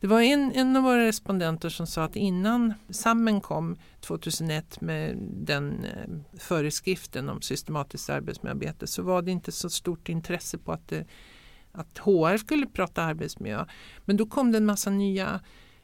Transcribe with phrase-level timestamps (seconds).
[0.00, 5.16] Det var en, en av våra respondenter som sa att innan SAMMEN kom 2001 med
[5.32, 10.88] den eh, föreskriften om systematiskt arbetsmiljöarbete så var det inte så stort intresse på att,
[10.88, 11.04] det,
[11.72, 13.66] att HR skulle prata arbetsmiljö.
[14.04, 15.40] Men då kom det en massa nya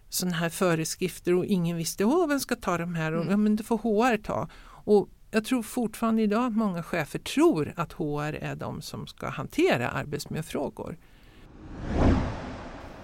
[0.09, 3.31] sådana här föreskrifter och ingen visste Åh, vem ska ta de här och mm.
[3.31, 4.49] ja, men det får HR ta.
[4.85, 9.29] Och jag tror fortfarande idag att många chefer tror att HR är de som ska
[9.29, 10.97] hantera arbetsmiljöfrågor.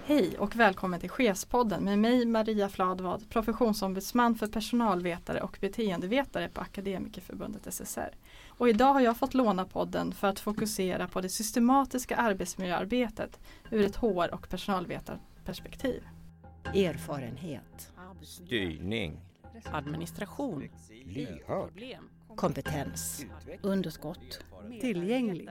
[0.09, 6.61] Hej och välkommen till Chefspodden med mig Maria Fladvad, professionsombudsman för personalvetare och beteendevetare på
[6.61, 8.15] Akademikerförbundet SSR.
[8.47, 13.39] Och idag har jag fått låna podden för att fokusera på det systematiska arbetsmiljöarbetet
[13.71, 16.03] ur ett HR och personalvetarperspektiv.
[16.65, 17.91] Erfarenhet.
[18.21, 19.19] Styrning.
[19.65, 20.69] Administration.
[21.05, 21.97] Lyhörd.
[22.35, 23.25] Kompetens.
[23.61, 24.39] Underskott.
[24.81, 25.49] Tillgänglig.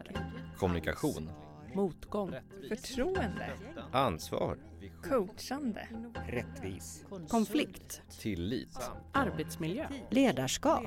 [0.57, 1.31] Kommunikation.
[1.79, 2.35] Motgång.
[2.69, 3.51] Förtroende.
[3.93, 4.59] Ansvar.
[5.03, 5.89] Coachande.
[6.29, 7.05] Rättvis.
[7.29, 8.03] Konflikt.
[8.21, 8.79] Tillit.
[9.13, 9.87] Arbetsmiljö.
[10.11, 10.85] Ledarskap.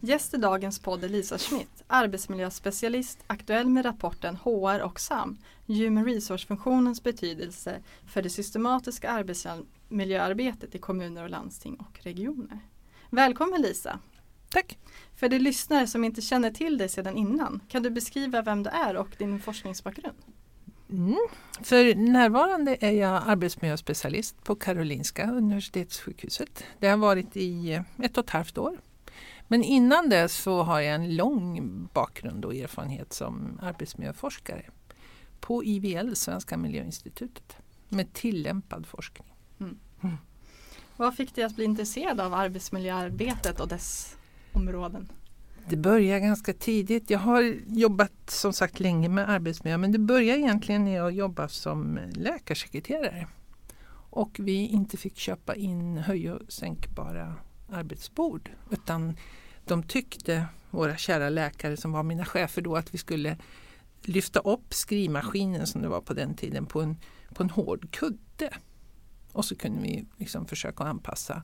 [0.00, 6.04] Gäst i dagens podd är Lisa Schmidt, arbetsmiljöspecialist, aktuell med rapporten HR och SAM, Human
[6.04, 12.58] Resource-funktionens betydelse för det systematiska arbetsmiljöarbetet i kommuner och landsting och regioner.
[13.10, 13.98] Välkommen Lisa!
[14.50, 14.78] Tack!
[15.14, 18.70] För de lyssnare som inte känner till dig sedan innan, kan du beskriva vem du
[18.70, 20.16] är och din forskningsbakgrund?
[20.90, 21.16] Mm.
[21.60, 26.64] För närvarande är jag arbetsmiljöspecialist på Karolinska Universitetssjukhuset.
[26.78, 28.80] Det har varit i ett och ett halvt år.
[29.48, 34.64] Men innan det så har jag en lång bakgrund och erfarenhet som arbetsmiljöforskare
[35.40, 37.56] på IVL, Svenska miljöinstitutet,
[37.88, 39.34] med tillämpad forskning.
[39.60, 39.78] Mm.
[40.02, 40.16] Mm.
[40.96, 44.16] Vad fick dig att bli intresserad av arbetsmiljöarbetet och dess
[44.52, 45.08] områden?
[45.68, 47.10] Det började ganska tidigt.
[47.10, 51.48] Jag har jobbat som sagt länge med arbetsmiljö men det började egentligen när jag jobbade
[51.48, 53.26] som läkarsekreterare.
[54.10, 57.34] Och vi inte fick köpa in höj och sänkbara
[57.68, 59.16] arbetsbord utan
[59.64, 63.36] de tyckte, våra kära läkare som var mina chefer då, att vi skulle
[64.02, 66.96] lyfta upp skrivmaskinen som det var på den tiden på en,
[67.34, 68.50] på en hård kudde.
[69.32, 71.42] Och så kunde vi liksom försöka anpassa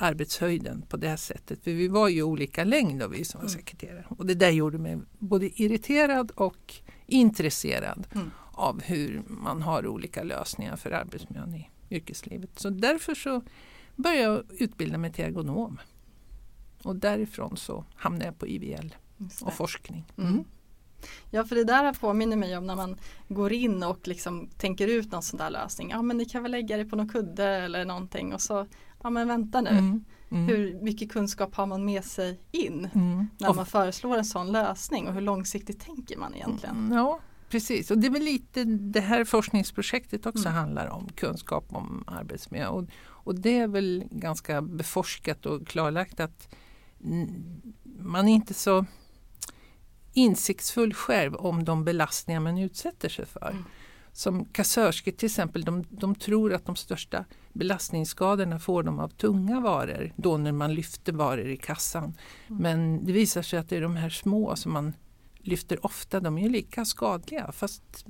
[0.00, 1.64] arbetshöjden på det sättet.
[1.64, 3.58] För vi var ju olika längd vi som var mm.
[3.58, 4.04] sekreterare.
[4.08, 6.74] Och det där gjorde mig både irriterad och
[7.06, 8.30] intresserad mm.
[8.52, 12.50] av hur man har olika lösningar för arbetsmiljön i yrkeslivet.
[12.58, 13.42] Så därför så
[13.96, 15.80] började jag utbilda mig till ergonom.
[16.82, 18.94] Och därifrån så hamnade jag på IVL
[19.42, 20.12] och forskning.
[20.16, 20.32] Mm.
[20.32, 20.44] mm.
[21.30, 22.96] Ja för det där påminner mig om när man
[23.28, 25.90] går in och liksom tänker ut någon sån där lösning.
[25.90, 28.66] Ja men ni kan väl lägga det på någon kudde eller någonting och så
[29.02, 29.70] ja men vänta nu.
[29.70, 30.04] Mm.
[30.30, 30.46] Mm.
[30.46, 33.26] Hur mycket kunskap har man med sig in mm.
[33.38, 36.76] när man föreslår en sån lösning och hur långsiktigt tänker man egentligen?
[36.76, 40.58] Mm, ja precis och det är väl lite det här forskningsprojektet också mm.
[40.58, 42.66] handlar om, kunskap om arbetsmiljö.
[42.66, 46.54] Och, och det är väl ganska beforskat och klarlagt att
[47.98, 48.84] man är inte så
[50.12, 53.50] insiktsfull själv om de belastningar man utsätter sig för.
[53.50, 53.64] Mm.
[54.12, 59.60] Som kassörskor till exempel, de, de, tror att de största belastningsskadorna får de av tunga
[59.60, 62.04] varor, då när man lyfter varor i kassan.
[62.48, 62.62] Mm.
[62.62, 64.92] Men det visar sig att det är de här små som man
[65.38, 68.06] lyfter ofta, de är lika skadliga fast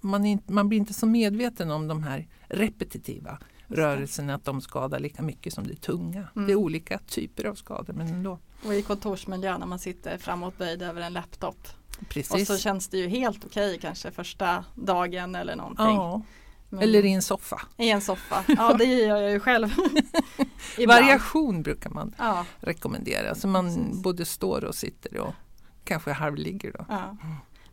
[0.00, 4.98] man, är, man blir inte så medveten om de här repetitiva rörelserna, att de skadar
[4.98, 6.28] lika mycket som det tunga.
[6.36, 6.46] Mm.
[6.46, 8.38] Det är olika typer av skador men ändå.
[8.64, 11.68] Och i kontorsmiljö när man sitter framåtböjd över en laptop.
[12.08, 12.32] Precis.
[12.50, 15.86] Och så känns det ju helt okej kanske första dagen eller någonting.
[15.86, 16.22] Ja.
[16.68, 17.60] Men, eller i en soffa.
[17.76, 19.74] I en soffa, ja det gör jag ju själv.
[20.86, 22.46] Variation brukar man ja.
[22.60, 23.34] rekommendera.
[23.34, 24.02] Så man Precis.
[24.02, 25.34] både står och sitter och
[25.84, 26.72] kanske halvligger.
[26.78, 26.84] Då.
[26.88, 27.16] Ja.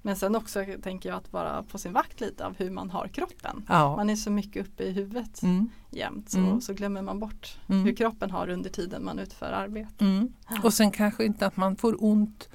[0.02, 3.08] Men sen också tänker jag att vara på sin vakt lite av hur man har
[3.08, 3.66] kroppen.
[3.68, 3.96] Ja.
[3.96, 5.70] Man är så mycket uppe i huvudet mm.
[5.90, 6.62] jämt så, mm.
[6.62, 7.84] så glömmer man bort mm.
[7.84, 10.06] hur kroppen har under tiden man utför arbete.
[10.06, 10.34] Mm.
[10.64, 12.50] Och sen kanske inte att man får ont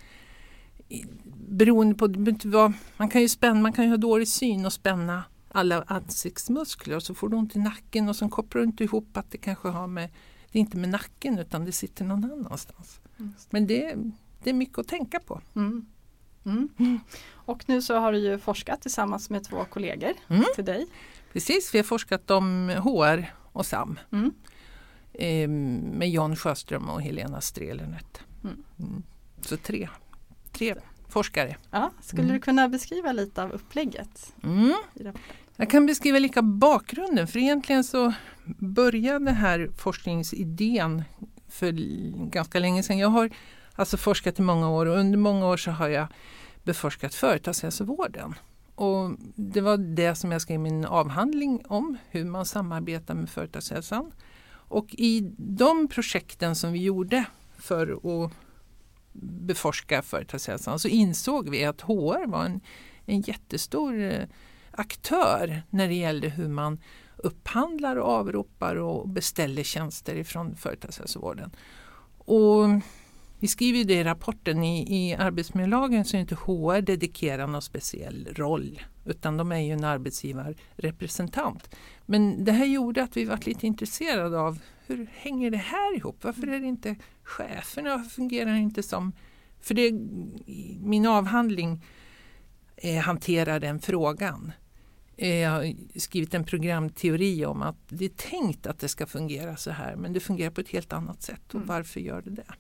[1.49, 2.15] beroende på
[2.45, 6.97] vad, man kan ju spänna, man kan ju ha dålig syn och spänna alla ansiktsmuskler
[6.97, 9.39] och så får du ont i nacken och sen kopplar du inte ihop att det
[9.39, 10.11] kanske har med,
[10.53, 13.01] det är inte med nacken utan det sitter någon annanstans.
[13.51, 13.95] Men det,
[14.43, 15.41] det är mycket att tänka på.
[15.57, 15.87] Mm.
[16.45, 16.69] Mm.
[16.79, 17.01] Mm.
[17.31, 20.45] Och nu så har du ju forskat tillsammans med två kollegor mm.
[20.55, 20.87] till dig.
[21.33, 23.99] Precis, vi har forskat om HR och SAM
[25.13, 28.21] eh, med John Sjöström och Helena Strelernet.
[28.45, 28.65] Mm.
[28.79, 29.03] Mm.
[29.41, 29.89] Så tre,
[30.53, 30.75] tre
[31.09, 31.57] forskare.
[31.71, 32.35] Ja, skulle mm.
[32.35, 34.33] du kunna beskriva lite av upplägget?
[35.57, 38.13] Jag kan beskriva lika bakgrunden för egentligen så
[38.59, 41.05] började den här forskningsidén
[41.49, 41.73] för
[42.31, 42.99] ganska länge sedan.
[42.99, 43.31] Jag har
[43.75, 46.07] alltså forskat i många år och under många år så har jag
[46.65, 48.35] beforskat företagshälsovården
[48.75, 54.13] Och det var det som jag skrev min avhandling om, hur man samarbetar med företagshälsan.
[54.53, 57.25] Och i de projekten som vi gjorde
[57.59, 58.33] för att
[59.13, 62.61] beforska företagshälsan så insåg vi att HR var en,
[63.07, 64.25] en jättestor eh,
[64.71, 66.81] aktör när det gällde hur man
[67.17, 71.51] upphandlar och avropar och beställer tjänster ifrån företagshälsovården.
[72.19, 72.69] Och
[73.43, 78.29] vi skriver det i rapporten, i, i arbetsmiljölagen så är inte HR dedikerad någon speciell
[78.33, 81.75] roll utan de är ju en arbetsgivarrepresentant.
[82.07, 86.25] Men det här gjorde att vi var lite intresserade av hur hänger det här ihop?
[86.25, 87.97] Varför är det inte cheferna?
[87.97, 89.13] Varför fungerar det inte som...
[89.61, 89.93] För det,
[90.81, 91.85] min avhandling
[92.77, 94.53] eh, hanterar den frågan.
[95.17, 99.57] Eh, jag har skrivit en programteori om att det är tänkt att det ska fungera
[99.57, 101.49] så här men det fungerar på ett helt annat sätt.
[101.49, 101.67] Och Mm.
[101.67, 102.55] varför gör det det?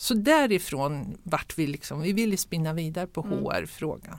[0.00, 3.38] Så därifrån vart vi liksom, vi ville spinna vidare på Mm.
[3.44, 4.18] HR-frågan.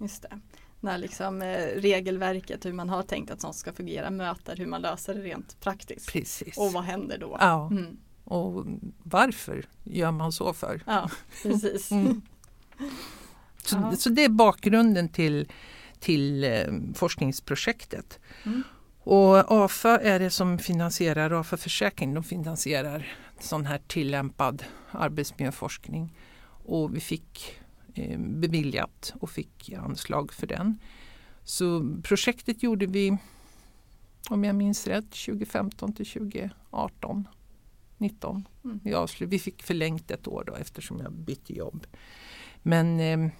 [0.00, 0.40] Just det.
[0.80, 4.82] När liksom eh, regelverket, hur man har tänkt att sånt ska fungera, möter hur man
[4.82, 6.12] löser det rent praktiskt.
[6.12, 6.56] Precis.
[6.58, 7.36] Och vad händer då?
[7.40, 7.96] Ja, Mm.
[8.24, 8.64] och
[9.02, 10.82] varför gör man så för?
[10.86, 11.10] Ja,
[11.42, 11.90] precis.
[11.90, 12.22] Mm.
[13.64, 15.48] Så, så det är bakgrunden till,
[15.98, 18.18] till eh, forskningsprojektet.
[18.44, 18.62] Mm.
[19.04, 26.16] Och AFA är det som finansierar, AFA Försäkring, de finansierar sån här tillämpad arbetsmiljöforskning.
[26.64, 27.60] Och vi fick
[27.94, 30.78] eh, beviljat och fick anslag för den.
[31.44, 33.16] Så projektet gjorde vi,
[34.30, 37.28] om jag minns rätt, 2015 till 2018.
[37.98, 38.48] 19.
[38.64, 38.80] Mm.
[38.84, 41.86] Vi, avslut, vi fick förlängt ett år då eftersom jag bytte jobb.
[42.62, 43.30] Men eh,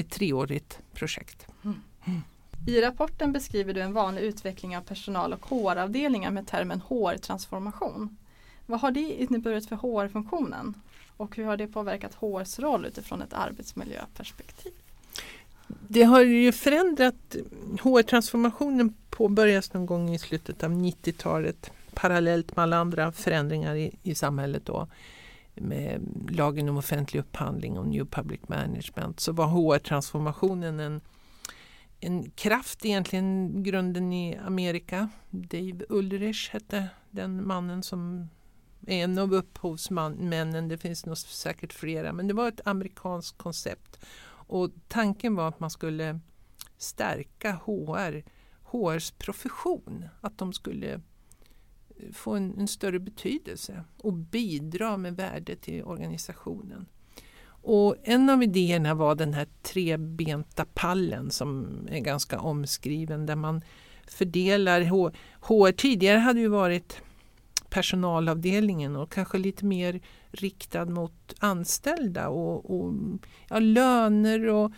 [0.00, 1.46] ett treårigt projekt.
[2.66, 8.16] I rapporten beskriver du en vanlig utveckling av personal och HR-avdelningar med termen HR-transformation.
[8.66, 10.74] Vad har det inneburit för HR-funktionen?
[11.16, 14.72] Och hur har det påverkat HRs roll utifrån ett arbetsmiljöperspektiv?
[15.88, 17.36] Det har ju förändrat.
[17.80, 24.14] HR-transformationen påbörjas någon gång i slutet av 90-talet parallellt med alla andra förändringar i, i
[24.14, 24.88] samhället då
[25.54, 31.00] med lagen om offentlig upphandling och New Public Management så var HR-transformationen en,
[32.00, 35.08] en kraft egentligen grunden i Amerika.
[35.30, 38.28] Dave Ulrich hette den mannen som
[38.86, 40.68] är en av upphovsmännen.
[40.68, 44.04] Det finns nog säkert flera men det var ett amerikanskt koncept.
[44.26, 46.20] Och tanken var att man skulle
[46.76, 48.24] stärka HR,
[48.62, 50.04] HRs profession.
[50.20, 51.00] Att de skulle
[52.12, 56.86] få en, en större betydelse och bidra med värde till organisationen.
[57.62, 63.62] Och en av idéerna var den här trebenta pallen som är ganska omskriven där man
[64.06, 65.10] fördelar H-
[65.40, 65.72] HR.
[65.72, 67.02] Tidigare hade ju varit
[67.70, 72.94] personalavdelningen och kanske lite mer riktad mot anställda och, och
[73.48, 74.72] ja, löner och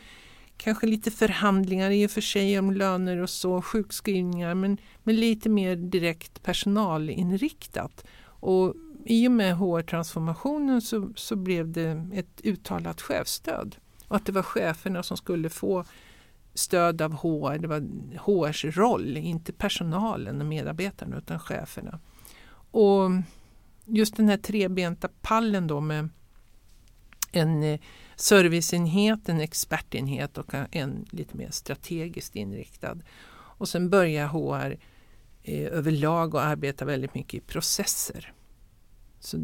[0.57, 5.49] kanske lite förhandlingar i och för sig om löner och så, sjukskrivningar men, men lite
[5.49, 8.05] mer direkt personalinriktat.
[8.25, 13.77] Och i och med HR-transformationen så, så blev det ett uttalat chefstöd.
[14.09, 15.85] Och att det var cheferna som skulle få
[16.55, 17.81] stöd av HR, det var
[18.17, 22.01] HRs roll, inte personalen och medarbetarna utan cheferna.
[22.71, 23.11] Och
[23.85, 26.09] just den här trebenta pallen då med
[27.33, 27.81] en eh,
[28.17, 32.99] serviceenhet, en expertenhet och en lite mer strategiskt inriktad.
[33.33, 34.79] Och sen börjar HR
[35.43, 38.33] eh, överlag att arbeta väldigt mycket i processer.
[39.25, 39.37] Så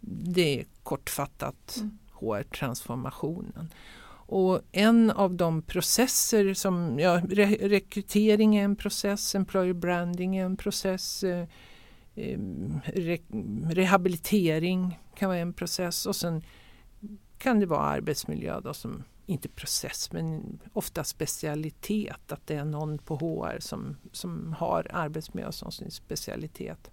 [0.00, 1.98] det är kortfattat Mm.
[2.20, 3.72] HR-transformationen.
[4.32, 10.44] Och en av de processer som, ja, re rekrytering är en process, employer branding är
[10.44, 11.48] en process, eh,
[12.14, 12.38] eh,
[12.84, 13.18] re
[13.70, 16.42] rehabilitering kan vara en process och sen
[17.38, 22.98] kan det vara arbetsmiljö då som, inte process men ofta specialitet, att det är någon
[22.98, 26.90] på HR som, som har arbetsmiljö som sin specialitet.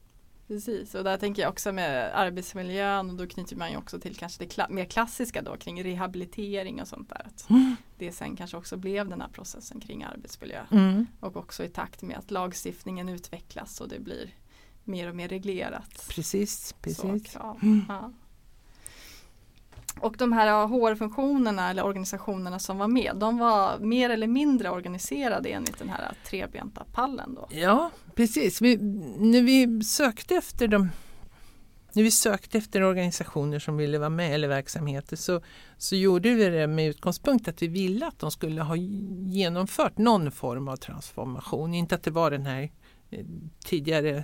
[0.47, 4.15] Precis, och där tänker jag också med arbetsmiljön och då knyter man ju också till
[4.15, 7.27] kanske det kla mer klassiska då kring rehabilitering och sånt där.
[7.49, 7.75] Mm.
[7.97, 10.65] Det sen kanske också blev den här processen kring arbetsmiljö.
[10.71, 11.07] Mm.
[11.19, 14.29] Och också i takt med att lagstiftningen utvecklas och det blir
[14.83, 16.07] mer och mer reglerat.
[16.09, 17.31] Precis, Så, precis.
[17.31, 17.59] krav.
[17.61, 17.85] Mm.
[17.89, 18.11] Ja.
[20.01, 25.49] Och de här HR-funktionerna eller organisationerna som var med, de var mer eller mindre organiserade
[25.49, 27.47] enligt den här trebenta pallen då?
[27.51, 28.61] Ja, precis.
[28.61, 28.77] Vi,
[29.17, 30.89] när vi sökte efter de
[31.93, 35.41] när vi sökte efter organisationer som ville vara med eller verksamheter så,
[35.77, 38.75] så gjorde vi det med utgångspunkt att vi ville att de skulle ha
[39.25, 41.73] genomfört någon form av transformation.
[41.73, 42.71] Inte att det var den här
[43.09, 43.25] eh,
[43.65, 44.23] tidigare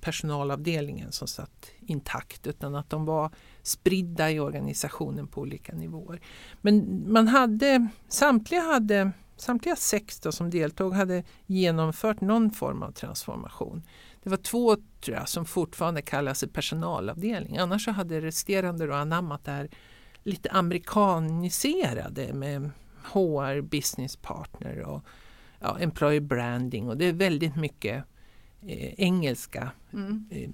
[0.00, 3.30] personalavdelningen som satt intakt utan att de var
[3.62, 6.20] spridda i organisationen på olika nivåer.
[6.60, 13.82] Men man hade, samtliga, hade, samtliga sex som deltog hade genomfört någon form av transformation.
[14.22, 17.58] Det var två tror jag, som fortfarande kallar sig personalavdelning.
[17.58, 19.70] Annars så hade resterande då anammat det här
[20.22, 22.70] lite amerikaniserade med
[23.02, 25.04] HR, business partner och
[25.60, 28.04] ja, employer branding och det är väldigt mycket
[28.66, 29.70] eh, engelska.
[29.92, 30.24] Mm.
[30.30, 30.50] Eh,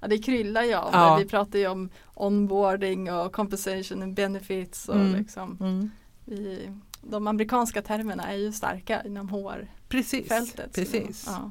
[0.00, 1.16] Ja, det kryllar ju av Ja.
[1.16, 4.88] Vi pratar ju om onboarding och compensation and benefits.
[4.88, 5.14] Och Mm.
[5.20, 5.90] liksom, mm.
[6.24, 6.70] vi,
[7.02, 10.72] de amerikanska termerna är ju starka inom HR-fältet.
[10.72, 11.24] Precis, precis.
[11.26, 11.50] Ja.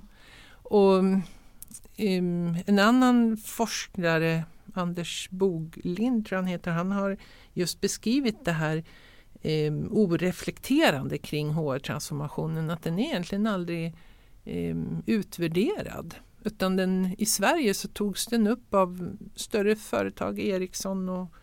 [0.63, 7.17] Och um, en annan forskare, Anders Boglind tror jag han heter, han har
[7.53, 8.83] just beskrivit det här
[9.43, 13.93] um, oreflekterande kring HR-transformationen, att den är egentligen aldrig
[14.45, 16.15] Ehm, utvärderad.
[16.43, 21.33] Utan den, i Sverige så togs den upp av större företag, Ericsson och,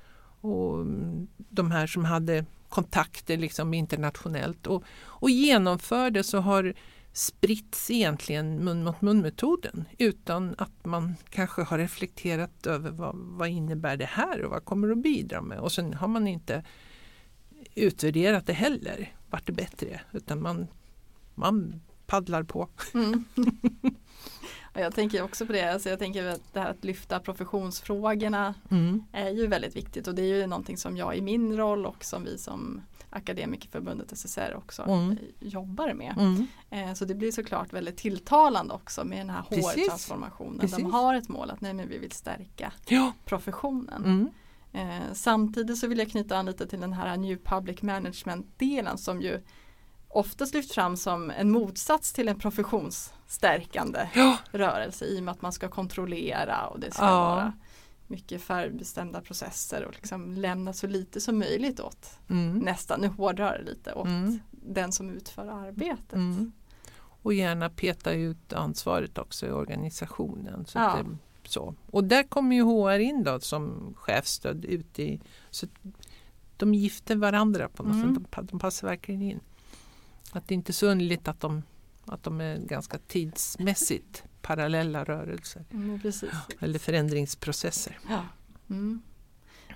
[0.41, 4.67] och mm, de här som hade kontakter liksom internationellt.
[4.67, 6.75] Och, och genomfördes och har
[7.13, 13.97] spritts egentligen mun mot mun-metoden utan att man kanske har reflekterat över vad, vad innebär
[13.97, 15.59] det här och vad kommer det att bidra med?
[15.59, 16.65] Och sen har man inte
[17.75, 20.01] utvärderat det heller, vart det bättre?
[20.13, 20.67] Utan man,
[21.35, 21.81] man
[22.13, 22.69] paddlar på.
[22.95, 23.25] Mm.
[24.75, 29.05] Jag tänker också på det, alltså jag tänker att det här att lyfta professionsfrågorna Mm.
[29.13, 32.05] är ju väldigt viktigt och det är ju någonting som jag i min roll och
[32.05, 35.17] som vi som Akademikerförbundet SSR också Mm.
[35.41, 36.15] jobbar med.
[36.19, 36.47] Mm.
[36.71, 39.43] Eh, Så det blir såklart väldigt tilltalande också med den här.
[39.51, 40.59] HR-transformationen.
[40.59, 40.77] Precis.
[40.79, 43.13] De har ett mål att nej, men vi vill stärka Ja.
[43.25, 44.05] professionen.
[44.05, 44.29] Mm.
[44.73, 49.23] Eh, samtidigt så vill jag knyta an lite till den här New Public Management-delen som
[49.23, 49.41] ju
[50.13, 54.37] oftast lyfts fram som en motsats till en professionsstärkande Ja.
[54.51, 57.11] rörelse i och med att man ska kontrollera och det ska Ja.
[57.21, 57.53] vara
[58.07, 62.59] mycket förbestämda processer och liksom lämna så lite som möjligt åt Mm.
[62.59, 64.39] nästan, nu hårdrar det lite, åt Mm.
[64.51, 66.13] den som utför arbetet.
[66.13, 66.53] Mm.
[67.25, 70.67] Och gärna peta ut ansvaret också i organisationen.
[70.67, 70.99] Så Ja.
[71.03, 71.17] det,
[71.49, 71.75] så.
[71.91, 75.67] Och där kommer ju HR in då som chefstöd ut i så
[76.57, 78.15] de gifter varandra på något Mm.
[78.15, 78.25] sätt.
[78.33, 79.41] De, de passar verkligen in.
[80.33, 81.63] Att det inte är så underligt att de,
[82.07, 86.01] att de är ganska tidsmässigt parallella rörelser Mm,
[86.61, 87.99] eller förändringsprocesser.
[88.09, 88.21] Ja.
[88.71, 89.03] Mm.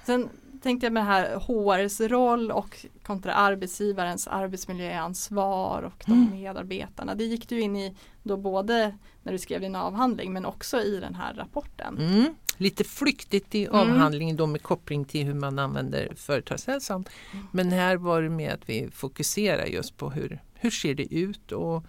[0.07, 0.29] Sen
[0.63, 6.31] tänkte jag med det här HRs roll och kontra arbetsgivarens arbetsmiljöansvar och de Mm.
[6.31, 7.15] medarbetarna.
[7.15, 11.01] Det gick du in i då både när du skrev din avhandling men också i
[11.01, 11.99] den här rapporten.
[11.99, 12.35] Mm.
[12.57, 13.77] Lite flyktigt i Mm.
[13.81, 17.05] avhandlingen då med koppling till hur man använder företagshälsan.
[17.33, 17.47] Mm.
[17.53, 21.53] Men här var det med att vi fokuserar just på hur, hur ser det ut
[21.53, 21.85] och,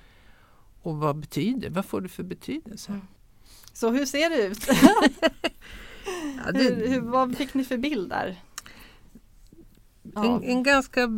[0.82, 2.92] och vad betyder vad får det för betydelse?
[2.92, 3.08] Mm.
[3.74, 4.68] Så hur ser det ut?
[6.46, 8.42] Ja, det, hur, hur, vad fick ni för bild där?
[10.16, 11.10] en, en ganska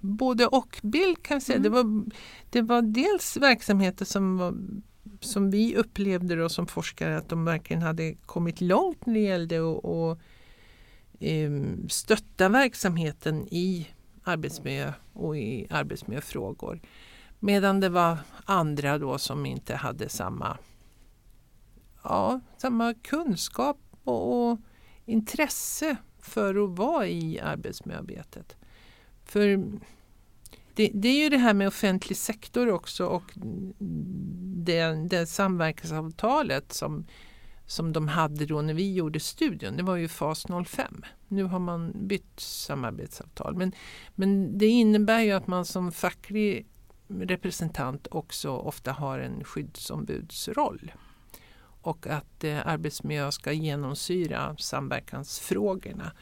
[0.00, 1.58] både och bild kan jag säga.
[1.58, 1.62] Mm.
[1.62, 2.04] Det, var,
[2.50, 4.54] det var dels verksamheter som, var,
[5.20, 9.58] som vi upplevde då som forskare att de verkligen hade kommit långt när det gällde
[9.58, 10.20] att och,
[11.20, 13.88] em, stötta verksamheten i
[14.28, 16.80] arbetsmiljö och i arbetsmiljöfrågor.
[17.38, 20.58] Medan det var andra då som inte hade samma,
[22.02, 24.58] ja, samma kunskap och, och
[25.04, 28.56] intresse för att vara i arbetsmiljöarbetet.
[29.24, 29.62] För
[30.74, 33.32] det, det är ju det här med offentlig sektor också och
[34.64, 37.06] det, det samverkansavtalet som,
[37.68, 39.76] som de hade då när vi gjorde studien.
[39.76, 41.04] Det var ju FAS 05.
[41.28, 43.56] Nu har man bytt samarbetsavtal.
[43.56, 43.72] Men,
[44.14, 46.66] men det innebär ju att man som facklig
[47.08, 50.92] representant också ofta har en skyddsombudsroll.
[51.80, 56.12] Och att eh, arbetsmiljö ska genomsyra samverkansfrågorna.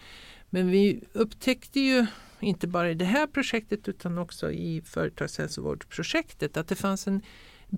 [0.50, 2.06] Men vi upptäckte ju
[2.40, 7.22] inte bara i det här projektet utan också i företagshälsovårdsprojektet att det fanns en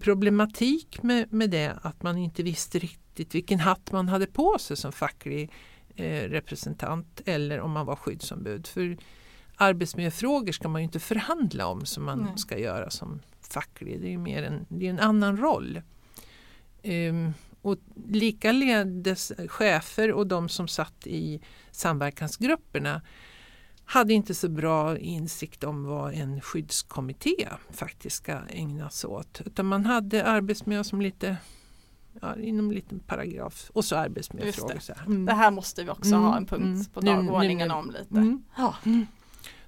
[0.01, 4.77] problematik med, med det att man inte visste riktigt vilken hatt man hade på sig
[4.77, 5.51] som facklig
[5.97, 8.67] eh, representant eller om man var skyddsombud.
[8.67, 8.99] För
[9.57, 12.39] arbetsmiljöfrågor ska man ju inte förhandla om som man Nej.
[12.39, 14.01] ska göra som facklig.
[14.01, 15.83] Det är mer en, det är en annan roll.
[16.83, 17.33] Ehm,
[17.63, 23.03] och likaledes chefer och de som satt i samverkansgrupperna
[23.85, 29.41] hade inte så bra insikt om vad en skyddskommitté faktiskt ska ägna sig åt.
[29.45, 31.37] Utan man hade arbetsmiljö som lite
[32.23, 34.75] ja, inom en liten paragraf och så arbetsmiljöfrågor.
[34.75, 35.07] Just Så, här.
[35.07, 35.25] Mm.
[35.25, 36.85] Det här måste vi också Mm, ha en punkt mm.
[36.85, 38.15] på Nu- nu- dagordningen nu- om lite.
[38.15, 38.43] Mm.
[38.57, 38.75] Ja.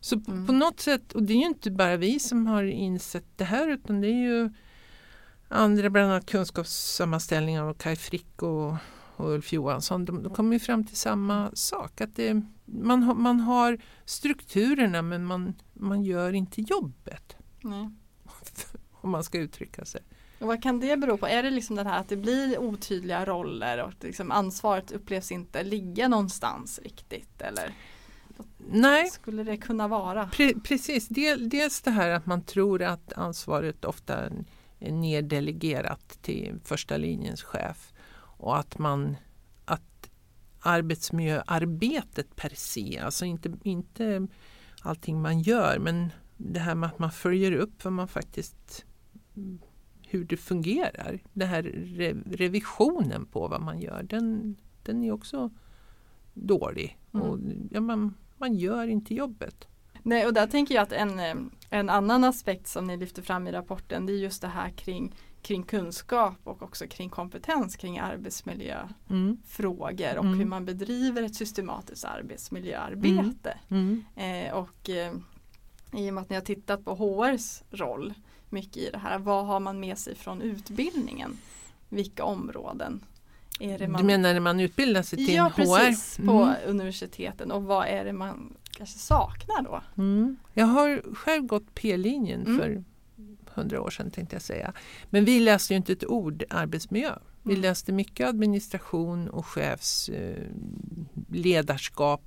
[0.00, 0.46] Så p- Mm.
[0.46, 3.68] på något sätt, och det är ju inte bara vi som har insett det här
[3.68, 4.50] utan det är ju
[5.48, 8.74] andra, bland annat kunskapssammanställningar av Kaj Frick och,
[9.16, 12.00] och Ulf Johansson, de, de kommer ju fram till samma sak.
[12.00, 17.36] Att det, man, har- man har strukturerna men man, man gör inte jobbet.
[17.60, 17.90] Nej.
[19.02, 20.00] Om man ska uttrycka sig.
[20.40, 21.26] Och vad kan det bero på?
[21.26, 25.62] Är det liksom det här att det blir otydliga roller och liksom ansvaret upplevs inte
[25.62, 27.40] ligga någonstans riktigt?
[27.40, 27.74] Eller
[28.70, 30.26] Nej, skulle det kunna vara?
[30.28, 31.08] Pre precis.
[31.08, 34.30] Del, dels det här att man tror att ansvaret ofta
[34.78, 39.16] är neddelegerat till första linjens chef och att man
[39.64, 40.10] att
[40.60, 44.26] arbetsmiljöarbetet per se, alltså inte, inte
[44.82, 48.84] allting man gör men det här med att man följer upp vad man faktiskt
[50.10, 51.20] hur det fungerar.
[51.32, 55.50] Den här re revisionen på vad man gör den, den är också
[56.34, 56.98] dålig.
[57.14, 57.26] Mm.
[57.26, 57.38] Och,
[57.70, 59.66] ja, man, man gör inte jobbet.
[60.02, 61.34] Nej, och där tänker jag att en, eh,
[61.70, 65.14] en annan aspekt som ni lyfter fram i rapporten det är just det här kring,
[65.42, 70.18] kring kunskap och också kring kompetens kring arbetsmiljöfrågor Mm.
[70.18, 70.38] och Mm.
[70.38, 73.58] hur man bedriver ett systematiskt arbetsmiljöarbete.
[73.68, 74.04] Mm.
[74.16, 75.12] Eh, och eh,
[75.92, 78.14] i och med att ni har tittat på HRs roll
[78.52, 81.38] mycket i det här, vad har man med sig från utbildningen?
[81.88, 83.00] Vilka områden?
[83.88, 84.00] Man...
[84.00, 85.50] Du menar när man utbildar sig till ja, HR?
[85.50, 86.54] precis, på Mm.
[86.66, 89.82] universiteten och vad är det man kanske saknar då?
[90.02, 90.36] Mm.
[90.54, 92.58] Jag har själv gått P-linjen Mm.
[92.58, 92.84] för
[93.54, 94.72] hundra år sedan tänkte jag säga.
[95.10, 97.14] Men vi läste ju inte ett ord arbetsmiljö.
[97.42, 97.62] Vi Mm.
[97.62, 100.46] läste mycket administration och chefs eh,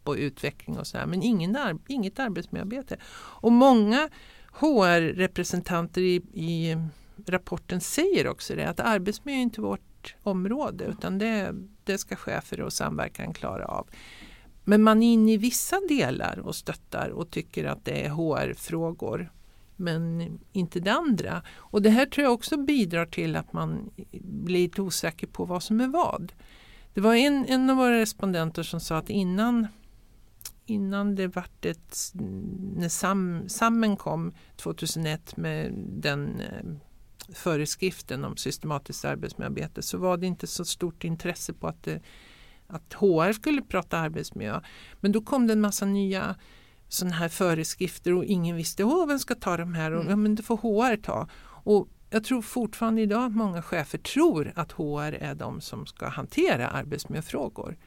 [0.03, 1.05] och utveckling och sådär.
[1.05, 1.53] Men ingen
[1.87, 2.97] inget arbetsmiljöarbete.
[3.15, 4.09] Och många
[4.53, 6.77] HR-representanter i, i
[7.25, 12.61] rapporten säger också det att arbetsmiljö är inte vårt område utan det, det ska chefer
[12.61, 13.87] och samverkan klara av.
[14.63, 19.31] Men man är inne i vissa delar och stöttar och tycker att det är HR-frågor
[19.75, 21.41] men inte det andra.
[21.55, 23.89] Och det här tror jag också bidrar till att man
[24.21, 26.33] blir lite osäker på vad som är vad.
[26.93, 29.67] Det var en, en av våra respondenter som sa att innan,
[30.65, 32.11] innan det vart ett,
[32.75, 36.63] när SAM, SAMmen kom 2001 med den eh,
[37.33, 42.01] föreskriften om systematiskt arbetsmiljöarbete så var det inte så stort intresse på att, det,
[42.67, 44.61] att HR skulle prata arbetsmiljö.
[44.99, 46.35] Men då kom det en massa nya
[46.87, 50.09] sådana här föreskrifter och ingen visste Åh, vem ska ta de här och Mm.
[50.09, 51.27] ja, men det får HR ta.
[51.45, 56.07] Och jag tror fortfarande idag att många chefer tror att HR är de som ska
[56.07, 57.77] hantera arbetsmiljöfrågor.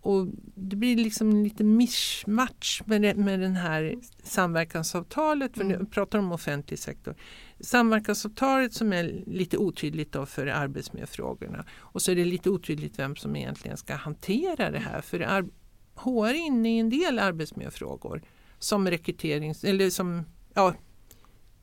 [0.00, 5.78] Och det blir liksom lite mishmatch med, det, med den här samverkansavtalet, för Mm.
[5.78, 7.14] nu pratar om offentlig sektor.
[7.60, 13.16] Samverkansavtalet som är lite otydligt då för arbetsmiljöfrågorna och så är det lite otydligt vem
[13.16, 15.00] som egentligen ska hantera det här.
[15.00, 15.48] För ar-
[15.94, 18.22] HR är inne i en del arbetsmiljöfrågor
[18.58, 20.74] som rekrytering eller som ja,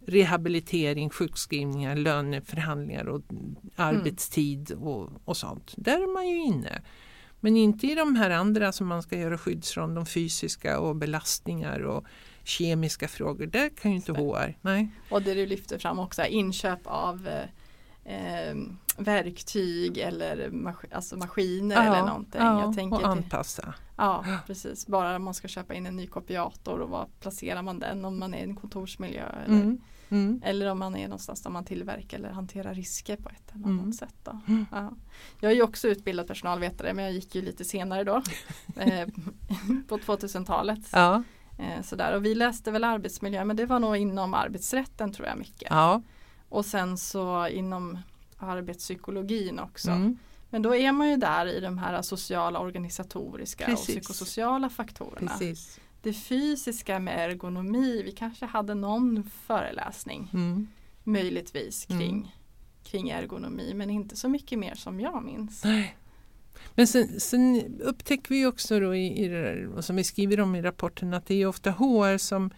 [0.07, 3.21] rehabilitering, sjukskrivningar, löneförhandlingar och
[3.75, 5.73] arbetstid och, och sånt.
[5.77, 6.81] Där är man ju inne.
[7.45, 11.79] Men inte i de här andra som man ska göra skyddsrom, de fysiska och belastningar
[11.79, 12.05] och
[12.43, 13.45] kemiska frågor.
[13.45, 14.57] Där kan ju inte HR.
[14.61, 14.87] Nej.
[15.09, 18.55] Och det du lyfter fram också inköp av eh, eh,
[18.97, 22.41] verktyg eller mas alltså maskiner eller någonting.
[22.41, 23.73] ja, Jag tänker och till, anpassa.
[23.97, 24.87] ja, precis.
[24.87, 28.19] Bara om man ska köpa in en ny kopiator och var placerar man den om
[28.19, 29.77] man är i en kontorsmiljö eller, Mm.
[30.09, 30.41] Mm.
[30.45, 33.79] eller om man är någonstans där man tillverkar eller hanterar risker på ett eller annat
[33.81, 33.93] Mm.
[33.93, 34.15] sätt.
[34.23, 34.39] Då.
[34.47, 34.65] Mm.
[34.71, 34.91] Ja.
[35.39, 38.15] Jag är ju också utbildad personalvetare men jag gick ju lite senare då
[38.75, 39.07] eh,
[39.87, 40.79] på 2000-talet.
[40.91, 41.23] Ja,
[41.59, 42.15] Eh, sådär.
[42.15, 45.67] Och vi läste väl arbetsmiljö men det var nog inom arbetsrätten tror jag mycket.
[45.69, 46.01] ja.
[46.49, 47.97] Och sen så inom
[48.37, 49.91] arbetspsykologin också.
[49.91, 50.17] Mm.
[50.49, 53.79] Men då är man ju där i de här sociala, organisatoriska Precis.
[53.79, 55.31] och psykosociala faktorerna.
[55.31, 55.79] Precis.
[56.05, 60.67] Det fysiska med ergonomi, vi kanske hade någon föreläsning Mm.
[61.03, 62.27] möjligtvis kring, Mm.
[62.83, 65.63] kring ergonomi men inte så mycket mer som jag minns.
[65.63, 65.97] Nej.
[66.75, 70.55] Men sen, sen upptäcker vi också då i, i där, och som vi skriver om
[70.55, 72.51] i rapporten att det är ofta HR som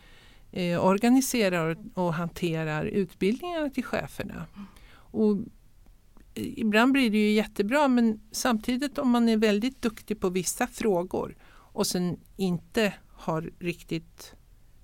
[0.52, 4.46] eh, organiserar och hanterar utbildningarna till cheferna.
[4.94, 5.32] Och
[6.34, 10.68] eh, ibland blir det ju jättebra men samtidigt om man är väldigt duktig på vissa
[10.68, 11.36] frågor
[11.74, 14.36] och sen inte har riktigt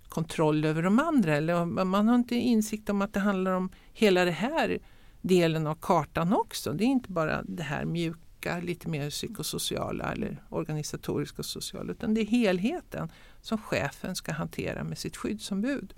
[0.09, 4.25] kontroll över de andra eller man har inte insikt om att det handlar om hela
[4.25, 4.79] den här
[5.21, 6.73] delen av kartan också.
[6.73, 12.13] Det är inte bara det här mjuka, lite mer psykosociala eller organisatoriska och sociala utan
[12.13, 15.93] det är helheten som chefen ska hantera med sitt skyddsombud.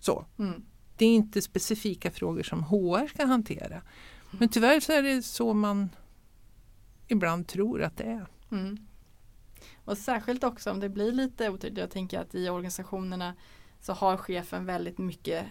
[0.00, 0.26] Så.
[0.38, 0.62] Mm.
[0.96, 3.82] Det är inte specifika frågor som HR ska hantera.
[4.30, 5.88] Men tyvärr så är det så man
[7.08, 8.26] ibland tror att det är.
[8.50, 8.78] Mm.
[9.88, 11.78] Och särskilt också om det blir lite otydligt.
[11.78, 13.34] Jag tänker att i organisationerna
[13.80, 15.46] så har chefen väldigt mycket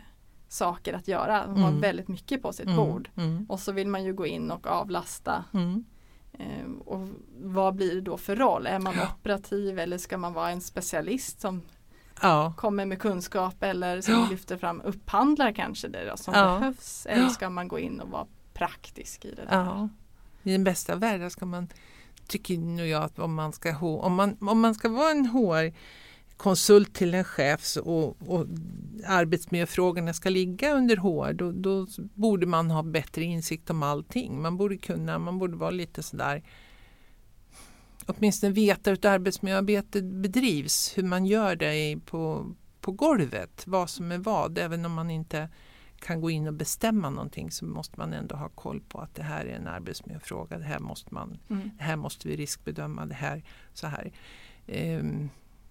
[0.48, 1.48] saker att göra.
[1.48, 1.82] Man har Mm.
[1.82, 3.10] väldigt mycket på sitt Mm, bord.
[3.16, 3.46] Mm.
[3.50, 5.44] Och så vill man ju gå in och avlasta.
[5.54, 5.86] Mm.
[6.34, 8.68] Eh, och vad blir det då för roll?
[8.68, 9.08] Är man Ja.
[9.20, 11.62] operativ eller ska man vara en specialist som
[12.22, 12.54] Ja.
[12.58, 14.28] kommer med kunskap eller som Ja.
[14.32, 17.06] lyfter fram upphandlar kanske det då som behövs.
[17.06, 19.90] Eller ska man gå in och vara praktisk i det där?
[20.44, 21.68] I den bästa av världar ska man,
[22.28, 26.94] tycker nog jag, att om man ska, om man, om man ska vara en HR-konsult
[26.94, 28.46] till en chef och, och
[29.06, 34.42] arbetsmiljöfrågorna ska ligga under HR, då, då borde man ha bättre insikt om allting.
[34.42, 36.44] Man borde kunna, man borde vara lite sådär
[38.08, 44.12] åtminstone veta hur ett arbetsmiljöarbete bedrivs, hur man gör det på, på golvet, vad som
[44.12, 45.50] är vad, även om man inte
[46.08, 49.24] kan gå in och bestämma någonting så måste man ändå ha koll på att det
[49.24, 50.58] här är en arbetsmiljöfråga.
[50.58, 51.70] Det här måste, man, Mm.
[51.78, 53.06] det här måste vi riskbedöma.
[53.06, 53.44] Det här,
[53.74, 54.12] så här.
[54.68, 55.30] Ehm,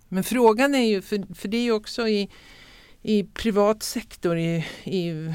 [0.09, 2.31] men frågan är ju, för, för det är ju också i,
[3.03, 5.35] i privat sektor, i, i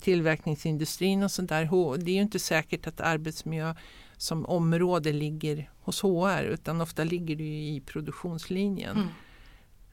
[0.00, 1.96] tillverkningsindustrin och sånt där.
[1.98, 3.74] Det är ju inte säkert att arbetsmiljö
[4.16, 9.08] som område ligger hos HR utan ofta ligger det i produktionslinjen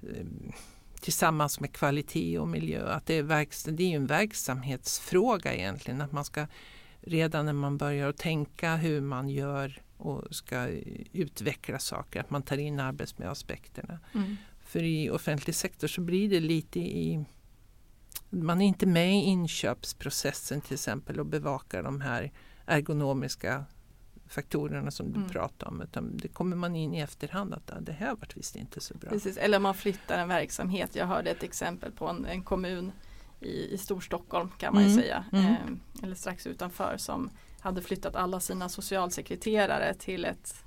[0.04, 0.52] Mm.
[1.00, 2.94] Tillsammans med kvalitet och miljö.
[2.94, 6.02] Att det, är verks- det är en verksamhetsfråga egentligen.
[6.02, 6.48] Att man ska
[7.02, 10.68] redan när man börjar att tänka hur man gör och ska
[11.12, 14.00] utveckla saker, att man tar in arbetsmiljöaspekterna.
[14.16, 14.36] Mm.
[14.66, 17.26] För i offentlig sektor så blir det lite i
[18.30, 22.32] man är inte med i inköpsprocessen till exempel och bevakar de här
[22.66, 23.66] ergonomiska
[24.30, 25.30] faktorerna som du Mm.
[25.30, 25.82] pratar om.
[25.82, 28.94] Utan det kommer man in i efterhand att "Ah, det här vart visst inte så
[28.98, 29.10] bra.
[29.10, 30.96] Precis, eller man flyttar en verksamhet.
[30.96, 32.92] Jag hörde ett exempel på en, en kommun
[33.40, 35.26] i, i Storstockholm kan man ju Mm, säga.
[35.32, 35.46] mm.
[35.46, 40.64] Eh, eller strax utanför som hade flyttat alla sina socialsekreterare till ett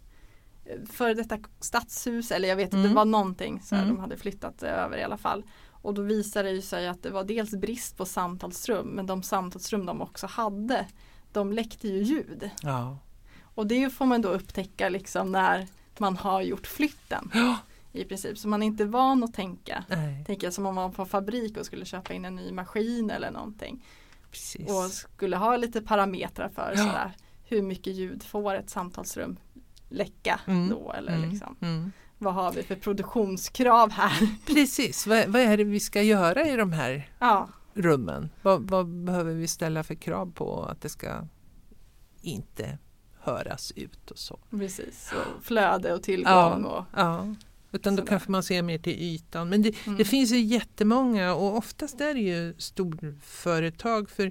[0.65, 2.89] eh, före detta stadshus eller jag vet inte, Mm.
[2.89, 3.89] det var någonting så Mm.
[3.89, 5.45] de hade flyttat över i alla fall.
[5.71, 9.23] Och då visade det ju sig att det var dels brist på samtalsrum men de
[9.23, 10.87] samtalsrum de också hade
[11.33, 12.51] de läckte ju ljud.
[12.63, 12.99] Ja.
[13.55, 15.67] Och det får man då upptäcka liksom när
[15.99, 17.57] man har gjort flytten Ja.
[17.93, 18.39] i princip.
[18.39, 19.85] Så man är inte van att tänka.
[19.89, 23.11] Nej, jag som om man var på fabrik och skulle köpa in en ny maskin
[23.11, 23.85] eller någonting.
[24.31, 24.71] precis.
[24.71, 26.77] Och skulle ha lite parametrar för Ja.
[26.77, 27.13] sådär,
[27.45, 29.37] hur mycket ljud får ett samtalsrum
[29.89, 30.69] läcka Mm.
[30.69, 31.93] då eller Mm, liksom, mm.
[32.19, 34.29] vad har vi för produktionskrav här?
[34.47, 38.31] Precis, vad, vad är det vi ska göra i de här Ja, rummen?
[38.43, 41.27] Vad, vad behöver vi ställa för krav på att det ska
[42.21, 42.79] inte
[43.23, 44.39] höras ut och så?
[44.51, 45.13] precis.
[45.13, 46.69] Och flöde och tillgång Ja.
[46.79, 47.35] och Ja,
[47.73, 49.49] utan då kanske man ser mer till ytan.
[49.49, 49.99] Men det, Mm.
[49.99, 54.11] det finns ju jättemånga och oftast är det ju storföretag.
[54.11, 54.31] För,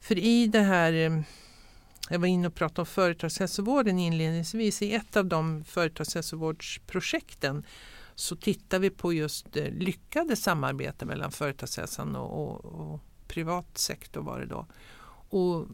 [0.00, 1.20] för i det här, eh,
[2.10, 4.82] jag var inne och pratade om företagshälsovården inledningsvis.
[4.82, 7.64] I ett av de företagshälsovårdsprojekten
[8.14, 14.22] så tittar vi på just eh, lyckade samarbeten mellan företagshälsan och, och, och privat sektor
[14.22, 14.66] var det då.
[15.28, 15.66] Och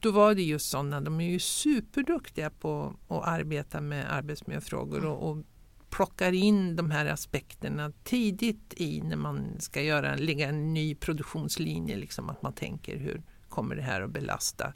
[0.00, 5.30] då var det just sådana, de är ju superduktiga på att arbeta med arbetsmiljöfrågor och,
[5.30, 5.44] och
[5.90, 11.96] plockar in de här aspekterna tidigt i när man ska göra, lägga en ny produktionslinje.
[11.96, 14.72] Liksom, att man tänker hur kommer det här att belasta?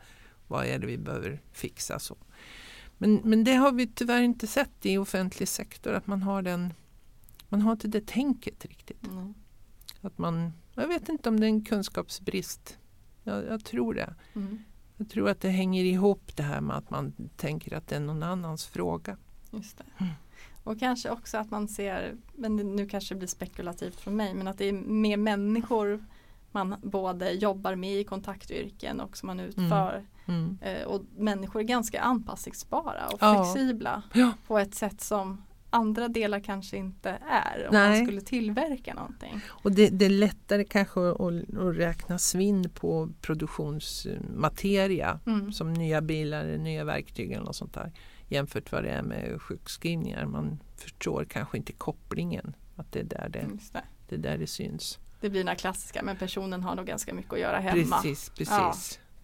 [0.46, 1.98] Vad är det vi behöver fixa?
[1.98, 2.16] Så.
[2.98, 6.74] Men, men det har vi tyvärr inte sett i offentlig sektor att man har den
[7.48, 9.06] man har inte det tänket riktigt.
[9.06, 9.34] mm.
[10.00, 12.78] Att man, jag vet inte om det är en kunskapsbrist.
[13.22, 14.14] Jag, jag tror det.
[14.34, 14.58] Mm.
[14.98, 18.00] Jag tror att det hänger ihop det här med att man tänker att det är
[18.00, 19.16] någon annans fråga.
[19.50, 19.84] Just det.
[19.98, 20.12] Mm.
[20.64, 24.48] Och kanske också att man ser, men nu kanske det blir spekulativt från mig, men
[24.48, 26.04] att det är mer människor
[26.52, 30.06] man både jobbar med i kontaktyrken och som man utför.
[30.26, 30.58] Mm.
[30.62, 34.32] Eh, och människor är ganska anpassningsbara och flexibla Ja.
[34.46, 37.96] på ett sätt som andra delar kanske inte är om Nej.
[37.98, 39.40] man skulle tillverka någonting.
[39.48, 45.52] Och det, det är lättare kanske att, att räkna svinn på produktionsmateria Mm.
[45.52, 47.92] som nya bilar, nya verktyg eller något sånt där
[48.28, 50.26] jämfört vad det är med sjukskrivningar.
[50.26, 53.82] Man förstår kanske inte kopplingen att det är där det, det.
[54.08, 54.98] det, är där det syns.
[55.20, 57.96] det blir den klassiska, men personen har nog ganska mycket att göra hemma.
[57.96, 58.50] Precis, precis.
[58.50, 58.74] Ja.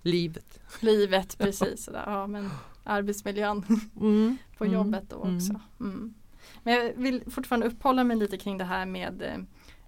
[0.02, 0.60] Livet.
[0.80, 1.84] Livet, precis.
[1.84, 2.02] Sådär.
[2.06, 2.50] Ja, men
[2.84, 3.64] arbetsmiljön
[4.00, 4.36] Mm.
[4.58, 4.74] på Mm.
[4.74, 5.36] jobbet då Mm.
[5.36, 5.60] också.
[5.80, 6.14] Mm.
[6.62, 9.38] Men jag vill fortfarande uppehålla mig lite kring det här med eh,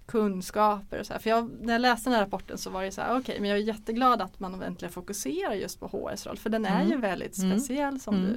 [0.07, 1.20] kunskaper och så här.
[1.20, 3.50] För jag, när jag läste den här rapporten så var det så här, okej men
[3.50, 6.90] jag är jätteglad att man äntligen fokuserar just på HRs roll för den är Mm.
[6.90, 7.50] ju väldigt Mm.
[7.61, 8.35] speciell som Mm.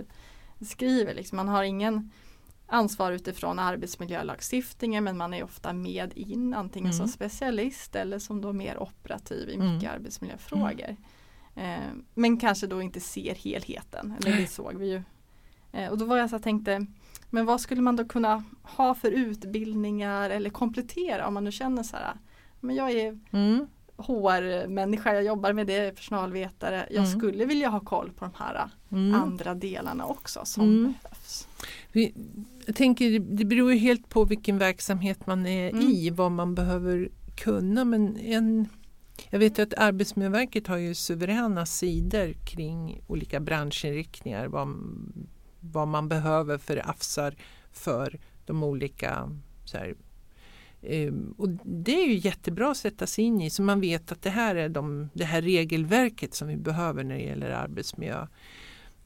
[0.60, 1.14] du skriver.
[1.14, 1.36] Liksom.
[1.36, 2.12] Man har ingen
[2.68, 7.08] ansvar utifrån arbetsmiljölagstiftningen men man är ofta med in antingen som Mm.
[7.12, 9.74] specialist eller som då mer operativ i Mm.
[9.76, 10.96] mycket arbetsmiljöfrågor.
[11.56, 11.80] Eh,
[12.14, 14.14] men kanske då inte ser helheten.
[14.20, 15.02] Eller det såg vi ju.
[15.72, 16.86] Eh, och då var jag så här, tänkte
[17.30, 21.84] men vad skulle man då kunna ha för utbildningar eller komplettera om man nu känner
[21.84, 22.14] så här
[22.60, 23.68] men jag är Mm.
[23.98, 26.88] HR-människa, jag jobbar med det, personalvetare.
[26.92, 27.20] Jag Mm.
[27.20, 29.22] skulle vilja ha koll på de här Mm.
[29.22, 30.94] andra delarna också som Mm.
[31.04, 31.48] behövs.
[31.92, 32.14] Vi,
[32.66, 35.82] jag tänker det- det beror ju helt på vilken verksamhet man är Mm.
[35.88, 37.86] i, vad man behöver kunna.
[37.86, 38.68] Men en,
[39.30, 44.48] jag vet ju att Arbetsmiljöverket har ju suveräna sidor kring olika branschinriktningar.
[44.48, 44.68] Vad,
[45.60, 47.36] vad man behöver för afsar
[47.72, 49.30] för de olika
[49.66, 49.96] så här,
[50.82, 54.22] Ehm, och det är ju jättebra att sätta sig in i så man vet att
[54.22, 58.28] det här är de, det här regelverket som vi behöver när det gäller arbetsmiljö.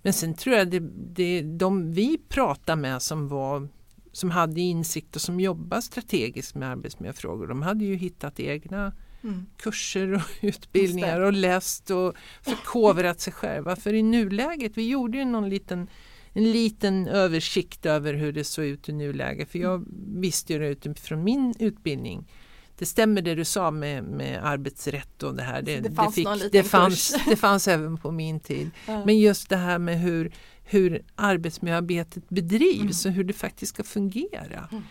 [0.02, 0.80] Men sen tror jag det,
[1.14, 3.68] det de vi pratar med som var
[4.12, 8.94] som hade insikt och som jobbar strategiskt med arbetsmiljöfrågor, de hade ju hittat egna
[9.26, 9.46] Mm.
[9.58, 13.76] kurser och utbildningar och läst och förkovrat sig själva.
[13.76, 15.88] För i nuläget, vi gjorde ju någon liten,
[16.34, 19.50] en liten översikt över hur det såg ut i nuläget.
[19.50, 22.32] För jag visste ju det utifrån min utbildning.
[22.78, 25.62] Det stämmer det du sa med, med arbetsrätt och det här.
[25.62, 28.72] Det, Det fanns någon liten det, fanns, det fanns även på min tid.
[28.88, 29.06] Ja.
[29.06, 30.32] Men just det här med hur,
[30.64, 33.12] hur arbetsmiljöarbetet bedrivs Mm.
[33.14, 34.70] och hur det faktiskt ska fungera.
[34.72, 34.84] Mm.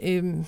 [0.00, 0.44] Ehm,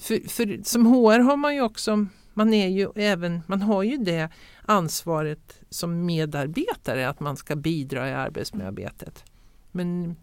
[0.00, 3.96] för, för som HR har man ju också, man, är ju även, man har ju
[3.96, 4.28] det
[4.62, 9.24] ansvaret som medarbetare att man ska bidra i arbetsmiljöarbetet.
[9.70, 10.16] Men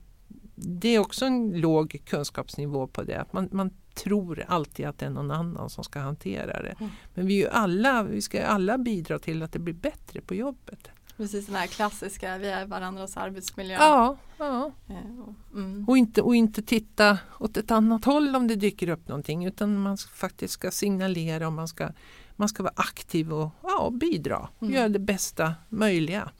[0.56, 3.26] det är också en låg kunskapsnivå på det.
[3.32, 6.76] Man, man tror alltid att det är någon annan som ska hantera det.
[6.80, 6.92] Mm.
[7.14, 10.36] Men vi, är ju alla, vi ska alla bidra till att det blir bättre på
[10.36, 10.88] jobbet.
[11.18, 13.76] Precis den här klassiska, vi är varandras arbetsmiljö.
[13.80, 14.72] Ja, ja.
[14.88, 15.86] Eh, och- Mm.
[15.90, 19.78] Och, inte, och inte titta åt ett annat håll om det dyker upp någonting utan
[19.80, 21.90] man faktiskt ska signalera och man ska,
[22.36, 24.50] man ska vara aktiv och ja, bidra.
[24.62, 24.74] Mm.
[24.74, 26.32] Göra det bästa möjliga.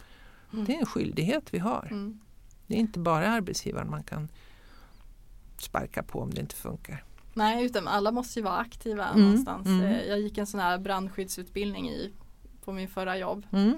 [0.54, 0.66] Mm.
[0.66, 1.88] Det är en skyldighet vi har.
[1.92, 2.20] Mm.
[2.68, 4.28] Det är inte bara arbetsgivaren man kan
[5.58, 7.04] sparka på om det inte funkar.
[7.34, 9.68] Nej, utan alla måste ju vara aktiva Mm, någonstans.
[9.68, 9.82] mm.
[9.86, 12.14] Eh, Jag gick en sån här brandskyddsutbildning i,
[12.64, 13.46] på min förra jobb.
[13.52, 13.78] Mm.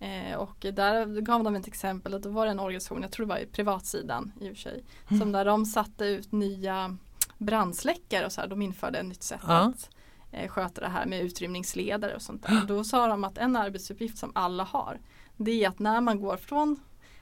[0.00, 3.30] Eh, och där gav de ett exempel att det var en organisation, jag tror det
[3.30, 5.20] var i privatsidan i och för sig, Mm.
[5.20, 6.96] som där de satte ut nya
[7.38, 9.54] brandsläckare och så här, de införde ett nytt sätt Ja.
[9.58, 9.90] att
[10.32, 12.64] eh, sköta det här med utrymningsledare och sånt där.
[12.68, 15.00] Då sa de att en arbetsuppgift som alla har,
[15.36, 16.76] det är att när man går från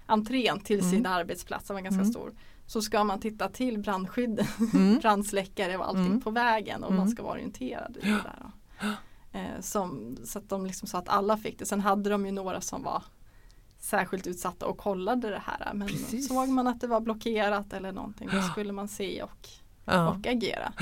[0.07, 0.91] entrén till Mm.
[0.91, 2.13] sin arbetsplats, som var ganska Mm.
[2.13, 2.33] stor,
[2.67, 4.99] så ska man titta till brandskydd, Mm.
[5.03, 6.21] brandsläckare och allting Mm.
[6.21, 7.11] på vägen och man Mm.
[7.13, 8.51] ska vara orienterad i det där.
[9.33, 11.67] Eh, som, så att de liksom sa att alla fick det.
[11.67, 13.03] Sen hade de ju några som var
[13.79, 15.75] särskilt utsatta och kollade det här.
[15.75, 16.29] Men Precis.
[16.29, 19.49] såg man att det var blockerat eller någonting då skulle man se och,
[19.85, 20.09] Ja.
[20.11, 20.73] och agera.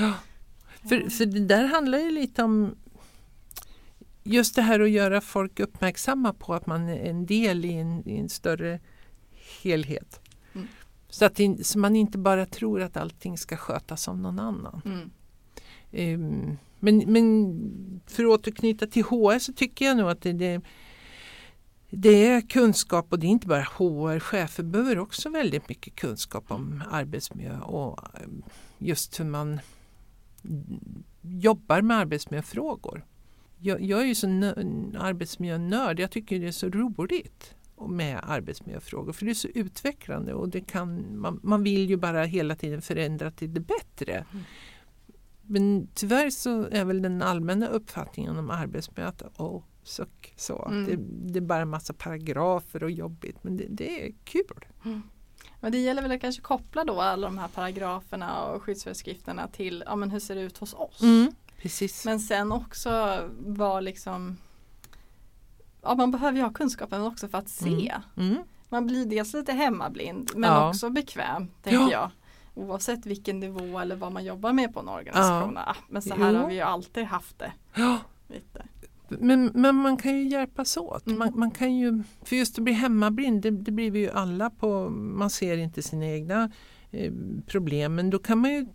[0.88, 2.74] För, för det där handlar ju lite om
[4.22, 8.08] just det här att göra folk uppmärksamma på att man är en del i en,
[8.08, 8.80] i en större
[9.64, 10.20] helhet.
[10.54, 10.66] Mm.
[11.08, 14.82] Så att in, så man inte bara tror att allting ska skötas av någon annan.
[14.84, 15.10] Mm.
[15.92, 20.60] Ehm, men, men för att återknyta till HR så tycker jag nog att det, det,
[21.90, 24.18] det är kunskap och det är inte bara HR.
[24.18, 28.28] Chefer behöver också väldigt mycket kunskap om arbetsmiljö och eh,
[28.78, 29.60] just hur man
[31.22, 33.04] jobbar med arbetsmiljöfrågor.
[33.58, 36.00] Jag, jag är ju så nö- arbetsmiljönörd.
[36.00, 40.60] Jag tycker det är så roligt med arbetsmiljöfrågor för det är så utvecklande och det
[40.60, 44.24] kan, man, man vill ju bara hela tiden förändra till det bättre.
[45.42, 50.68] Men tyvärr så är väl den allmänna uppfattningen om arbetsmiljö att åh, suck, så.
[50.68, 50.86] Mm.
[50.86, 50.96] Det,
[51.32, 54.64] det är bara en massa paragrafer och jobbigt men det, det är kul.
[55.60, 59.84] Men det gäller väl att kanske koppla då alla de här paragraferna och skyddsföreskrifterna till
[59.86, 61.00] ja, men hur ser det ut hos oss.
[61.58, 62.04] Precis.
[62.04, 64.36] Men sen också vara liksom
[65.84, 67.94] Ja man behöver ju ha kunskapen också för att se.
[68.16, 68.36] Mm.
[68.68, 70.68] Man blir dels lite hemmablind men Ja.
[70.68, 71.90] också bekväm tänker Ja.
[71.92, 72.10] jag.
[72.54, 75.56] Oavsett vilken nivå eller vad man jobbar med på en organisation.
[75.58, 76.38] Ah, men så här Jo.
[76.38, 77.52] har vi ju alltid haft det.
[77.74, 77.98] Ja.
[78.28, 78.64] Lite.
[79.08, 81.06] Men, men man kan ju hjälpas åt.
[81.06, 81.18] Mm.
[81.18, 84.50] Man, man kan ju, för just att bli hemmablind, det, det blir vi ju alla
[84.50, 84.88] på.
[84.90, 86.50] Man ser inte sina egna
[86.90, 87.12] eh,
[87.46, 88.66] problem men då kan man ju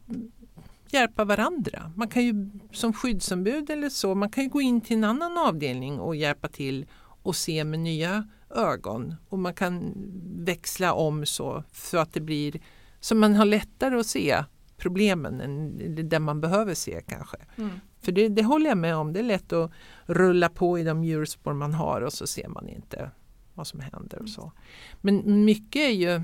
[0.91, 1.91] hjälpa varandra.
[1.95, 5.37] Man kan ju som skyddsombud eller så, man kan ju gå in till en annan
[5.37, 6.85] avdelning och hjälpa till
[7.21, 9.15] och se med nya ögon.
[9.29, 9.93] Och man kan
[10.45, 12.61] växla om så, så att det blir
[12.99, 14.43] så man har lättare att se
[14.77, 17.37] problemen än det man behöver se kanske.
[17.55, 17.69] Mm.
[18.01, 19.13] För det, det håller jag med om.
[19.13, 19.71] Det är lätt att
[20.05, 23.11] rulla på i de hjulspår man har och så ser man inte
[23.53, 24.51] vad som händer och så.
[25.01, 26.21] Men mycket är ju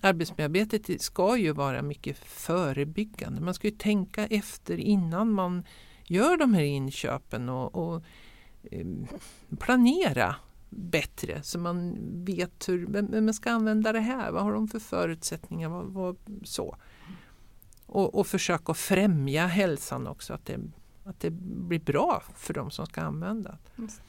[0.00, 3.40] arbetsmiljöarbetet ska ju vara mycket förebyggande.
[3.40, 5.64] Man ska ju tänka efter innan man
[6.04, 8.02] gör de här inköpen och, och
[9.58, 10.36] planera
[10.70, 14.30] bättre så man vet hur vem ska använda det här.
[14.32, 15.68] Vad har de för förutsättningar?
[15.68, 16.76] Vad, vad, så.
[17.86, 20.34] Och, och försöka främja hälsan också.
[20.34, 20.60] Att det
[21.04, 23.58] att det blir bra för de som ska använda.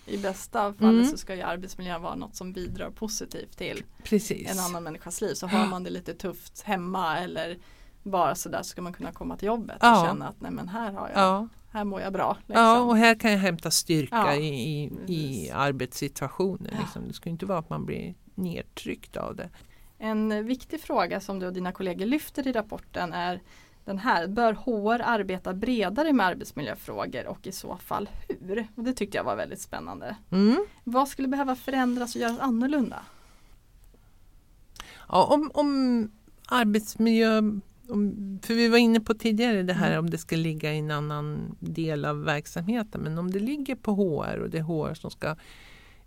[0.06, 1.06] I bästa fall Mm.
[1.06, 4.52] så ska ju arbetsmiljön vara något som bidrar positivt till Precis.
[4.52, 5.34] en annan människas liv.
[5.34, 7.58] Så har man det lite tufft hemma eller
[8.04, 10.06] bara sådär så ska man kunna komma till jobbet och Ja.
[10.08, 12.38] känna att nej men här har jag, Ja, här mår jag bra.
[12.48, 12.64] Liksom.
[12.66, 16.70] ja, och här kan jag hämta styrka Ja, i, i, i arbetssituationen.
[16.72, 16.80] Ja.
[16.80, 17.08] Liksom.
[17.08, 19.50] Det ska inte vara att man blir nedtryckt av det.
[19.98, 23.42] En viktig fråga som du och dina kollegor lyfter i rapporten är
[23.86, 28.68] den här, bör HR arbeta bredare med arbetsmiljöfrågor och i så fall hur?
[28.76, 30.16] Och det tyckte jag var väldigt spännande.
[30.32, 30.66] Mm.
[30.84, 33.00] Vad skulle behöva förändras och göras annorlunda?
[35.10, 36.12] Ja, om, om
[36.48, 37.42] arbetsmiljö,
[37.90, 40.00] om, för vi var inne på tidigare det här Mm.
[40.00, 43.02] om det ska ligga i en annan del av verksamheten.
[43.02, 45.36] Men om det ligger på HR och det är HR som ska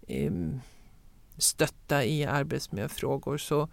[0.08, 0.60] em,
[1.36, 3.68] stötta i arbetsmiljöfrågor så,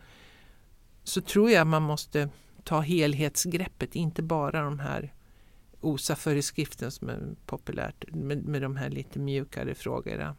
[1.04, 2.30] så tror jag man måste
[2.64, 5.14] ta helhetsgreppet, inte bara de här
[5.82, 10.36] OSA-föreskriften som är populärt med, med de här lite mjukare frågorna.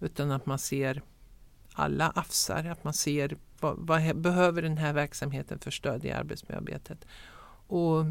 [0.00, 1.02] Utan att man ser
[1.72, 7.04] alla afsar, att man ser vad, vad behöver den här verksamheten för stöd i arbetsmiljöarbetet.
[7.66, 8.04] Och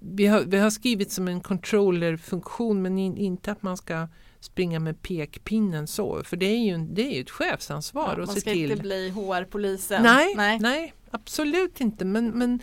[0.00, 4.08] vi, har, vi har skrivit som en controllerfunktion men in, inte att man ska
[4.40, 8.26] springa med pekpinnen så, för det är ju, det är ju ett chefsansvar Ja, att
[8.26, 8.70] man ska till.
[8.70, 10.02] inte bli HR-polisen.
[10.02, 10.58] Nej, Nej.
[10.58, 10.94] nej.
[11.10, 12.04] absolut inte.
[12.04, 12.60] Men, men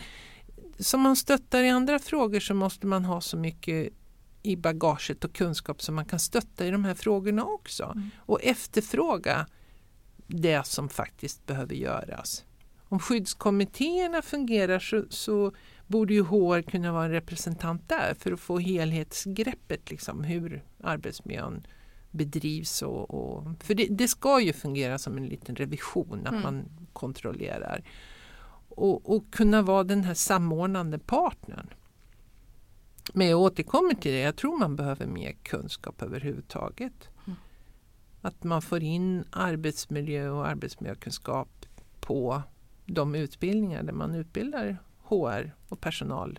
[0.78, 3.92] som man stöttar i andra frågor så måste man ha så mycket
[4.42, 7.84] i bagaget och kunskap som man kan stötta i de här frågorna också.
[7.84, 8.10] Mm.
[8.16, 9.46] Och efterfråga
[10.32, 12.44] det som faktiskt behöver göras.
[12.88, 15.52] Om skyddskommittéerna fungerar så, så
[15.86, 21.66] borde ju HR kunna vara en representant där för att få helhetsgreppet liksom hur arbetsmiljön
[22.10, 22.82] bedrivs.
[22.82, 26.42] Och, och, för det, det ska ju fungera som en liten revision, att Mm.
[26.42, 27.84] man kontrollerar.
[28.68, 31.66] Och, och kunna vara den här samordnande partnern.
[33.14, 37.08] Men jag återkommer till det, jag tror man behöver mer kunskap överhuvudtaget.
[38.22, 41.66] Att man får in arbetsmiljö och arbetsmiljökunskap
[42.00, 42.42] på
[42.86, 46.38] de utbildningar där man utbildar HR och personal.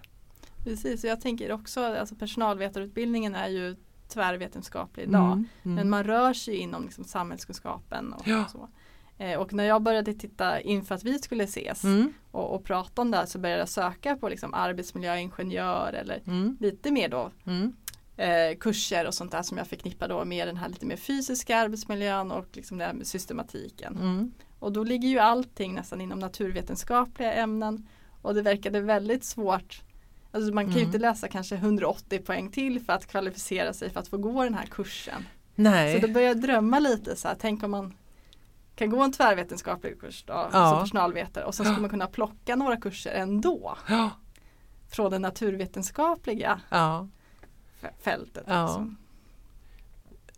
[0.63, 3.75] Precis, och jag tänker också, alltså personalvetarutbildningen är ju
[4.07, 5.31] tvärvetenskaplig idag.
[5.31, 5.75] Mm, mm.
[5.75, 8.45] Men man rör sig inom liksom samhällskunskapen och Ja.
[8.51, 8.69] så.
[9.17, 13.01] Eh, och när jag började titta inför att vi skulle ses Mm, och, och prata
[13.01, 17.31] om det här så började jag söka på liksom arbetsmiljöingenjör eller mm, lite mer då
[17.45, 17.75] mm,
[18.17, 21.57] eh, kurser och sånt där som jag förknippar då med den här lite mer fysiska
[21.57, 23.97] arbetsmiljön och liksom det här med systematiken.
[23.97, 24.31] mm.
[24.59, 27.87] Och då ligger ju allting nästan inom naturvetenskapliga ämnen
[28.21, 29.81] och det verkade väldigt svårt
[30.31, 30.87] Alltså man kan ju Mm.
[30.87, 34.53] inte läsa kanske 180 poäng till för att kvalificera sig för att få gå den
[34.53, 35.25] här kursen.
[35.55, 36.01] Nej.
[36.01, 37.93] Så då började jag drömma lite så här, tänk om man
[38.75, 40.69] kan gå en tvärvetenskaplig kurs då, Ja.
[40.71, 44.09] som personalvetare och sen ska man kunna plocka några kurser ändå Ja,
[44.89, 47.07] från det naturvetenskapliga ja,
[47.99, 48.43] fältet.
[48.47, 48.63] Ja.
[48.65, 48.97] liksom.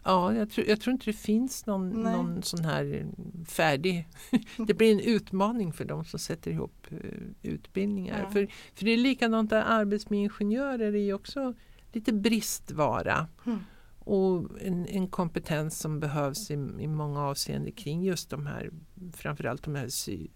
[0.04, 3.06] ja jag, tror, jag tror inte det finns någon, någon sån här
[3.48, 4.08] färdig.
[4.68, 6.98] det blir en utmaning för de som sätter ihop eh,
[7.42, 8.24] utbildningar.
[8.24, 8.30] Ja.
[8.30, 11.54] För, för det är likadant där arbetsmiljöingenjörer är också
[11.92, 13.28] lite bristvara.
[13.46, 13.60] Mm.
[14.00, 18.72] Och en, en kompetens som behövs i, i många avseenden kring just de här,
[19.14, 20.28] framförallt de här sy,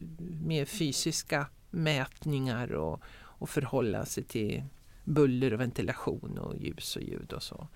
[0.43, 4.63] mer fysiska mätningar och, och förhålla sig till
[5.09, 7.67] buller och ventilation och ljus och ljud och så.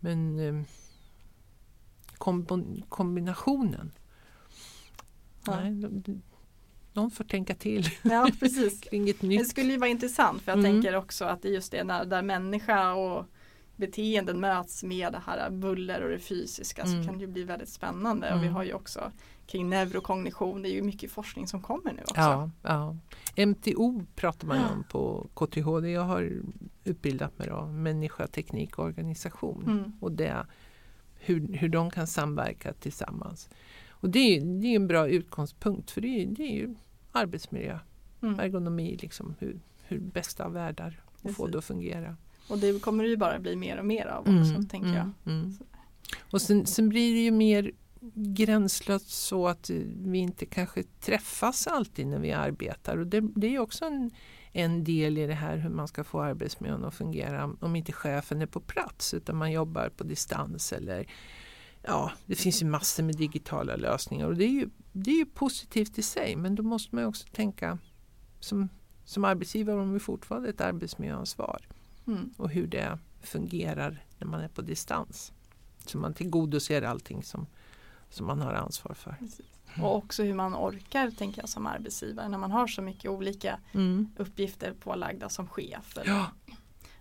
[0.00, 0.62] Men eh,
[2.88, 3.92] kombinationen,
[5.46, 5.60] Ja.
[5.60, 6.22] nej, de-
[6.92, 8.80] någon får tänka till Ja, precis.
[8.80, 9.48] kring ett Det nytt.
[9.50, 10.72] skulle ju vara intressant för jag Mm.
[10.72, 13.26] tänker också att det är just det när, där människa och
[13.78, 17.02] beteenden möts med det här buller och det fysiska Mm.
[17.02, 18.54] så kan det ju bli väldigt spännande och vi Mm.
[18.54, 19.12] har ju också
[19.46, 22.14] kring neurokognition, det är ju mycket forskning som kommer nu också.
[22.20, 22.96] Ja, ja.
[23.46, 24.68] MTO pratar man ju Ja.
[24.72, 26.32] om på KTH, det jag har
[26.84, 29.62] utbildat mig då, människa, teknik och organisation.
[29.66, 29.92] Mm.
[30.00, 30.46] Och det,
[31.18, 33.48] hur, hur de kan samverka tillsammans.
[33.90, 36.74] Och det är, det är en bra utgångspunkt för det är, det är ju
[37.12, 37.78] arbetsmiljö,
[38.22, 38.40] Mm.
[38.40, 42.16] ergonomi, liksom, hur, hur bästa av världar och få det att fungera.
[42.48, 45.10] Och det kommer det ju bara bli mer och mer av också tänker jag.
[45.26, 45.58] mm.
[46.30, 47.72] Och sen, sen blir det ju mer
[48.14, 49.70] gränslöst så att
[50.04, 52.96] vi inte kanske träffas alltid när vi arbetar.
[52.96, 54.10] Och det, det är också en,
[54.52, 58.42] en del i det här hur man ska få arbetsmiljön att fungera om inte chefen
[58.42, 61.08] är på plats utan man jobbar på distans eller
[61.82, 65.26] ja, det finns ju massor med digitala lösningar och det är ju, det är ju
[65.26, 67.78] positivt i sig men då måste man ju också tänka
[68.40, 68.68] som,
[69.04, 71.66] som arbetsgivare om vi fortfarande ett arbetsmiljöansvar
[72.08, 72.34] Mm.
[72.36, 75.32] och hur det fungerar när man är på distans.
[75.86, 77.46] Så man tillgodoser allting som,
[78.10, 79.14] som man har ansvar för.
[79.82, 83.58] Och också hur man orkar tänker jag som arbetsgivare när man har så mycket olika
[83.72, 84.08] Mm.
[84.16, 85.96] uppgifter pålagda som chef.
[86.04, 86.26] Ja,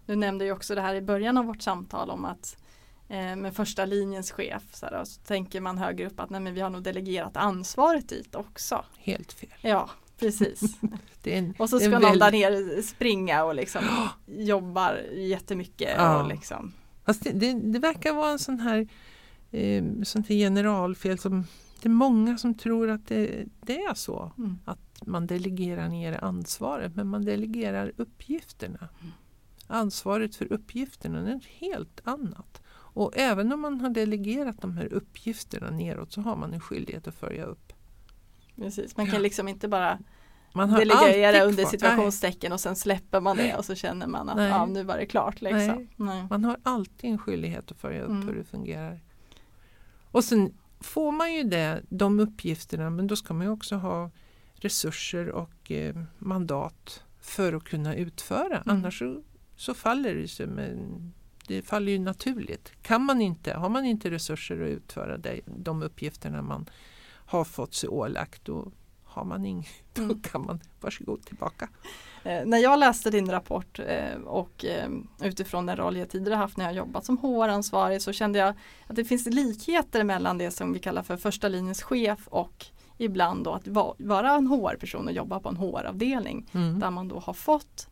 [0.05, 2.58] Du nämnde ju också det här i början av vårt samtal om att
[3.08, 6.53] eh, med första linjens chef så, här, så tänker man högre upp att nej, men
[6.53, 8.86] vi har nog delegerat ansvaret dit också.
[8.97, 9.49] Helt fel.
[9.62, 9.89] Ja,
[10.20, 10.61] precis.
[11.24, 12.20] En, och så ska någon väl...
[12.20, 13.82] där nere springa och liksom
[14.26, 15.93] jobbar jättemycket.
[15.97, 16.22] Ja.
[16.22, 16.74] Och liksom.
[17.05, 18.88] Fast det, det, det verkar vara en sån här
[19.51, 21.45] eh, sånt här generalfel som
[21.82, 24.32] det är många som tror att det, det är så.
[24.38, 24.57] Mm.
[24.65, 28.89] Att man delegerar ner ansvaret men man delegerar uppgifterna.
[29.01, 29.13] Mm.
[29.68, 32.61] Ansvaret för uppgifterna är något helt annat.
[32.70, 37.07] Och även om man har delegerat de här uppgifterna neråt så har man en skyldighet
[37.07, 37.74] att följa upp.
[38.58, 39.99] Precis, man kan liksom inte bara
[40.53, 44.49] man har delegera under situationstecken och sen släpper man det och så känner man att
[44.49, 45.41] ja, nu var det klart.
[45.41, 45.76] Liksom.
[45.76, 45.88] Nej.
[45.95, 46.28] Nej.
[46.30, 48.28] Man har alltid en skyldighet att följa upp mm.
[48.28, 48.99] hur det fungerar.
[50.12, 54.12] Och sen får man ju det, de uppgifterna men då ska man också ha
[54.55, 58.58] resurser och eh, mandat för att kunna utföra.
[58.58, 58.64] Mm.
[58.66, 59.24] Annars så,
[59.55, 60.47] så, faller det sig.
[60.47, 61.14] Men
[61.47, 62.72] det faller ju naturligt.
[62.82, 66.70] Kan man inte, har man inte resurser att utföra det, de uppgifterna man
[67.28, 68.71] har fått sig ålagt då
[69.17, 70.21] har man inget, då mm.
[70.21, 71.69] kan man varsågod tillbaka.
[72.23, 74.89] Eh, när jag läste din rapport eh, och eh,
[75.21, 78.53] utifrån den roll jag tidigare haft när jag jobbat som HR-ansvarig så kände jag
[78.88, 82.65] att det finns likheter mellan det som vi kallar för första linjens chef och
[82.97, 86.80] ibland då att va vara en HR-person och jobba på en HR-avdelning mm.
[86.80, 87.88] där man då har fått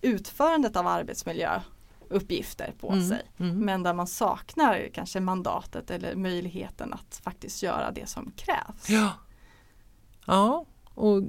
[0.00, 0.86] utförandet av
[2.10, 3.08] arbetsmiljöuppgifter på mm.
[3.08, 3.22] sig.
[3.38, 3.58] Mm.
[3.58, 8.90] Men där man saknar kanske mandatet eller möjligheten att faktiskt göra det som krävs.
[8.90, 9.12] Ja,
[10.26, 11.22] ja och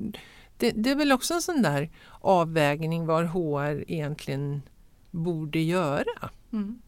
[0.58, 1.90] det, det, är väl också en sån där
[2.22, 4.62] avvägning var HR egentligen
[5.12, 6.30] borde göra.
[6.54, 6.82] Mm.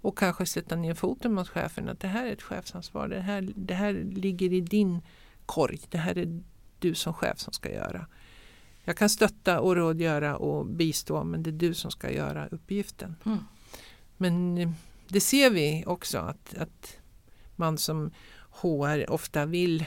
[0.00, 3.08] Och kanske sätta ner foten mot chefen att det här är ett chefsansvar.
[3.08, 5.02] Det här, det här ligger i din
[5.46, 5.80] korg.
[5.90, 6.42] Det här är
[6.78, 8.06] du som chef som ska göra.
[8.88, 13.16] Jag kan stötta och rådgöra och bistå men det är du som ska göra uppgiften.
[13.26, 13.38] Mm.
[14.16, 14.70] Men eh,
[15.08, 16.96] det ser vi också att, att
[17.56, 18.10] man som
[18.50, 19.84] HR ofta vill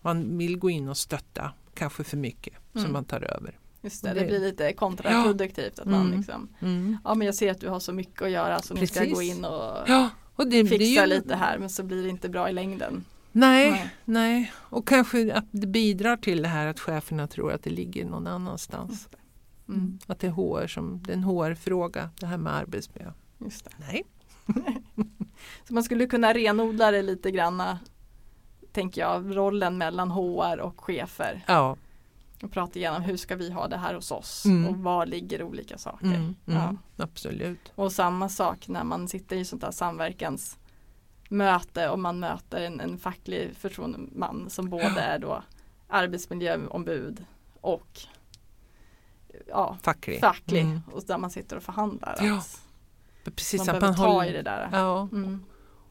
[0.00, 2.84] man vill gå in och stötta kanske för mycket mm.
[2.84, 3.58] som man tar över.
[3.82, 5.82] Just det, det, det blir lite kontraproduktivt ja.
[5.82, 6.18] att man mm.
[6.18, 6.98] liksom mm.
[7.04, 8.80] Ja men jag ser att du har så mycket att göra så Precis.
[8.80, 10.10] nu ska jag gå in och, ja.
[10.34, 11.20] och det, fixa det ju...
[11.20, 13.04] lite här men så blir det inte bra i längden.
[13.32, 17.62] Nej, nej, nej, och kanske att det bidrar till det här att cheferna tror att
[17.62, 19.08] det ligger någon annanstans.
[19.68, 19.98] Mm.
[20.06, 23.12] Att det är HR som, det är en HR-fråga det här med arbetsmiljö.
[23.38, 23.70] Just det.
[23.78, 24.04] Nej.
[25.68, 27.78] så man skulle kunna renodla det lite granna
[28.72, 31.44] tänker jag, rollen mellan HR och chefer.
[31.46, 31.76] Ja.
[32.42, 34.66] Och prata igenom hur ska vi ha det här hos oss mm.
[34.66, 36.06] och var ligger olika saker.
[36.06, 36.76] Mm, mm, ja.
[36.96, 37.72] Absolut.
[37.74, 39.70] Och samma sak när man sitter i sånt här
[41.28, 45.42] samverkansmöte och man möter en, en facklig förtroendeman som både är då
[45.88, 47.24] arbetsmiljöombud
[47.60, 48.00] och
[49.46, 50.20] ja, facklig.
[50.20, 50.80] facklig mm.
[50.92, 52.18] och där man sitter och förhandlar.
[52.20, 52.42] Ja.
[53.24, 54.68] Precis, man behöver ta håller, i det där.
[54.72, 55.08] Ja.
[55.12, 55.44] Mm.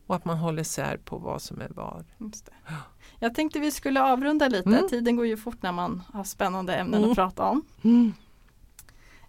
[0.08, 2.06] Och att man håller sär på vad som är vad.
[3.20, 4.70] Jag tänkte vi skulle avrunda lite.
[4.70, 4.88] Mm.
[4.90, 7.10] Tiden går ju fort när man har spännande ämnen mm.
[7.10, 7.62] att prata om.
[7.84, 8.14] Mm.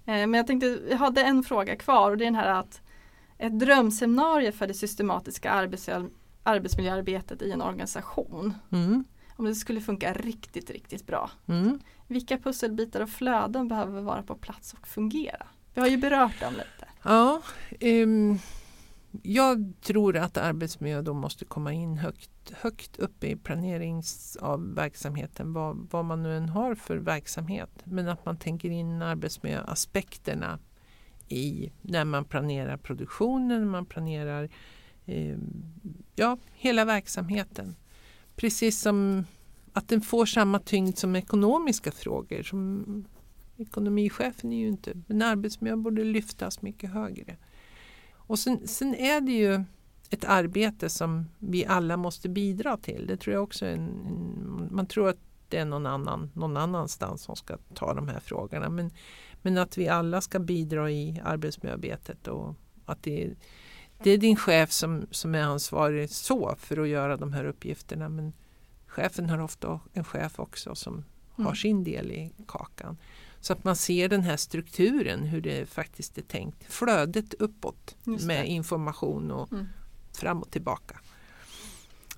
[0.04, 2.80] Eh, men jag tänkte, jag hade en fråga kvar och det är den här att
[3.38, 5.68] ett drömseminarium för det systematiska
[6.42, 8.54] arbetsmiljöarbetet i en organisation.
[8.72, 9.04] Mm.
[9.36, 11.30] Om det skulle funka riktigt, riktigt bra.
[11.46, 11.80] Mm.
[12.06, 15.46] Vilka pusselbitar och flöden behöver vara på plats och fungera?
[15.74, 16.88] Vi har ju berört dem lite.
[17.02, 17.42] Ja,
[17.80, 18.38] um
[19.22, 25.52] jag tror att arbetsmiljö då måste komma in högt, högt upp i planerings av verksamheten,
[25.52, 27.70] vad, vad man nu än har för verksamhet.
[27.84, 30.58] Men att man tänker in arbetsmiljöaspekterna
[31.28, 34.48] i när man planerar produktionen, när man planerar
[35.06, 35.38] eh,
[36.14, 37.76] ja, hela verksamheten.
[38.36, 39.24] Precis som
[39.72, 42.42] att den får samma tyngd som ekonomiska frågor.
[42.42, 43.04] Som
[43.56, 47.36] ekonomichefen är ju inte, men arbetsmiljö borde lyftas mycket högre.
[48.12, 49.64] Och sen, sen, är det ju
[50.10, 53.06] ett arbete som vi alla måste bidra till.
[53.06, 55.18] Det tror jag också en, en, man tror att
[55.48, 58.68] det är någon, annan, någon annanstans som ska ta de här frågorna.
[58.68, 58.90] Men,
[59.42, 63.30] men att vi alla ska bidra i arbetsmiljöarbetet och att det,
[64.02, 68.08] det är din chef som, som är ansvarig så för att göra de här uppgifterna.
[68.08, 68.32] Men
[68.86, 71.46] chefen har ofta en chef också som mm.
[71.46, 72.96] har sin del i kakan.
[73.40, 76.72] Så att man ser den här strukturen, hur det faktiskt är tänkt.
[76.72, 79.66] Flödet uppåt med information och mm.
[80.12, 81.00] fram och tillbaka.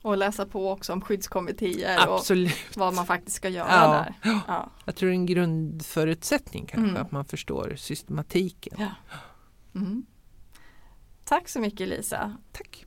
[0.03, 2.53] Och läsa på också om skyddskommittéer Absolut.
[2.71, 3.93] och vad man faktiskt ska göra ja.
[4.23, 4.43] där.
[4.47, 4.71] Ja.
[4.85, 7.03] Jag tror det är en grundförutsättning kanske mm.
[7.03, 8.77] att man förstår systematiken.
[8.79, 8.91] Ja.
[9.75, 10.07] Mm.
[11.25, 12.37] Tack så mycket Lisa.
[12.53, 12.87] Tack.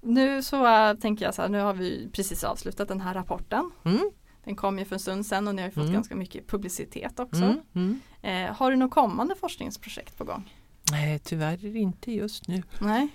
[0.00, 3.70] Nu så äh, tänker jag så här, nu har vi precis avslutat den här rapporten.
[3.84, 4.10] Mm.
[4.44, 5.92] Den kom ju för en stund sedan och ni har fått mm.
[5.92, 7.42] ganska mycket publicitet också.
[7.42, 7.60] Mm.
[7.74, 8.00] Mm.
[8.22, 10.54] Eh, har du något kommande forskningsprojekt på gång?
[10.90, 12.62] Nej, tyvärr inte just nu.
[12.80, 13.08] Nej,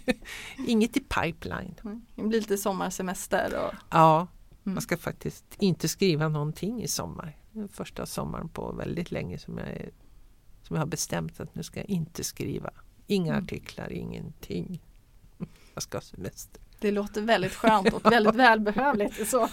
[0.66, 1.74] Inget i pipeline.
[2.16, 3.66] det blir lite sommarsemester.
[3.66, 4.26] Och, Ja,
[4.64, 4.74] Mm.
[4.74, 7.36] man ska faktiskt inte skriva någonting i sommar.
[7.54, 9.90] Är första sommaren på väldigt länge som jag, är,
[10.62, 12.70] som jag har bestämt att nu ska jag inte skriva.
[13.06, 13.44] Inga Mm.
[13.44, 14.82] artiklar, ingenting.
[15.74, 16.62] Jag ska ha semester.
[16.78, 19.28] det låter väldigt skönt och väldigt välbehövligt.
[19.30, 19.48] Så.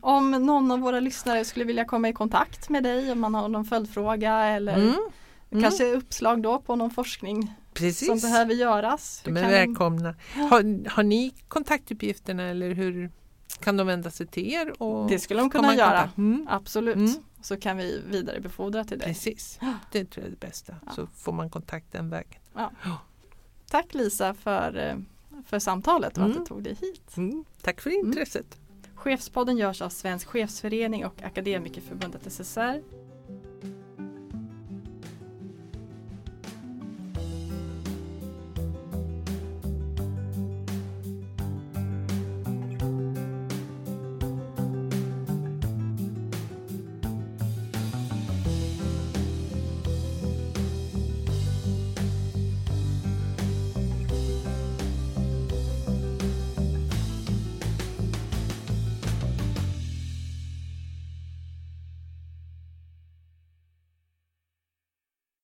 [0.00, 3.48] Om någon av våra lyssnare skulle vilja komma i kontakt med dig, om man har
[3.48, 4.94] någon följdfråga eller Mm.
[5.58, 5.62] Mm.
[5.62, 8.08] kanske uppslag då på någon forskning Precis.
[8.08, 9.22] som behöver göras.
[9.24, 10.14] De är välkomna.
[10.34, 13.10] Har, har ni kontaktuppgifterna eller hur
[13.60, 14.82] kan de vända sig till er?
[14.82, 16.10] Och Det skulle de kunna göra.
[16.16, 16.46] Mm.
[16.50, 16.96] Absolut.
[16.96, 17.10] Mm.
[17.42, 19.08] Så kan vi vidarebefordra till dig.
[19.08, 19.58] Precis,
[19.92, 20.74] det tror jag är det bästa.
[20.86, 20.92] Ja.
[20.92, 22.40] Så får man kontakt den vägen.
[23.70, 24.96] Tack Lisa för, eh,
[25.46, 26.38] för samtalet och att Mm.
[26.40, 27.16] du tog dig hit.
[27.16, 27.44] Mm.
[27.62, 28.58] Tack för intresset.
[28.94, 32.82] Chefspodden görs av Svensk chefsförening och Akademikerförbundet SSR.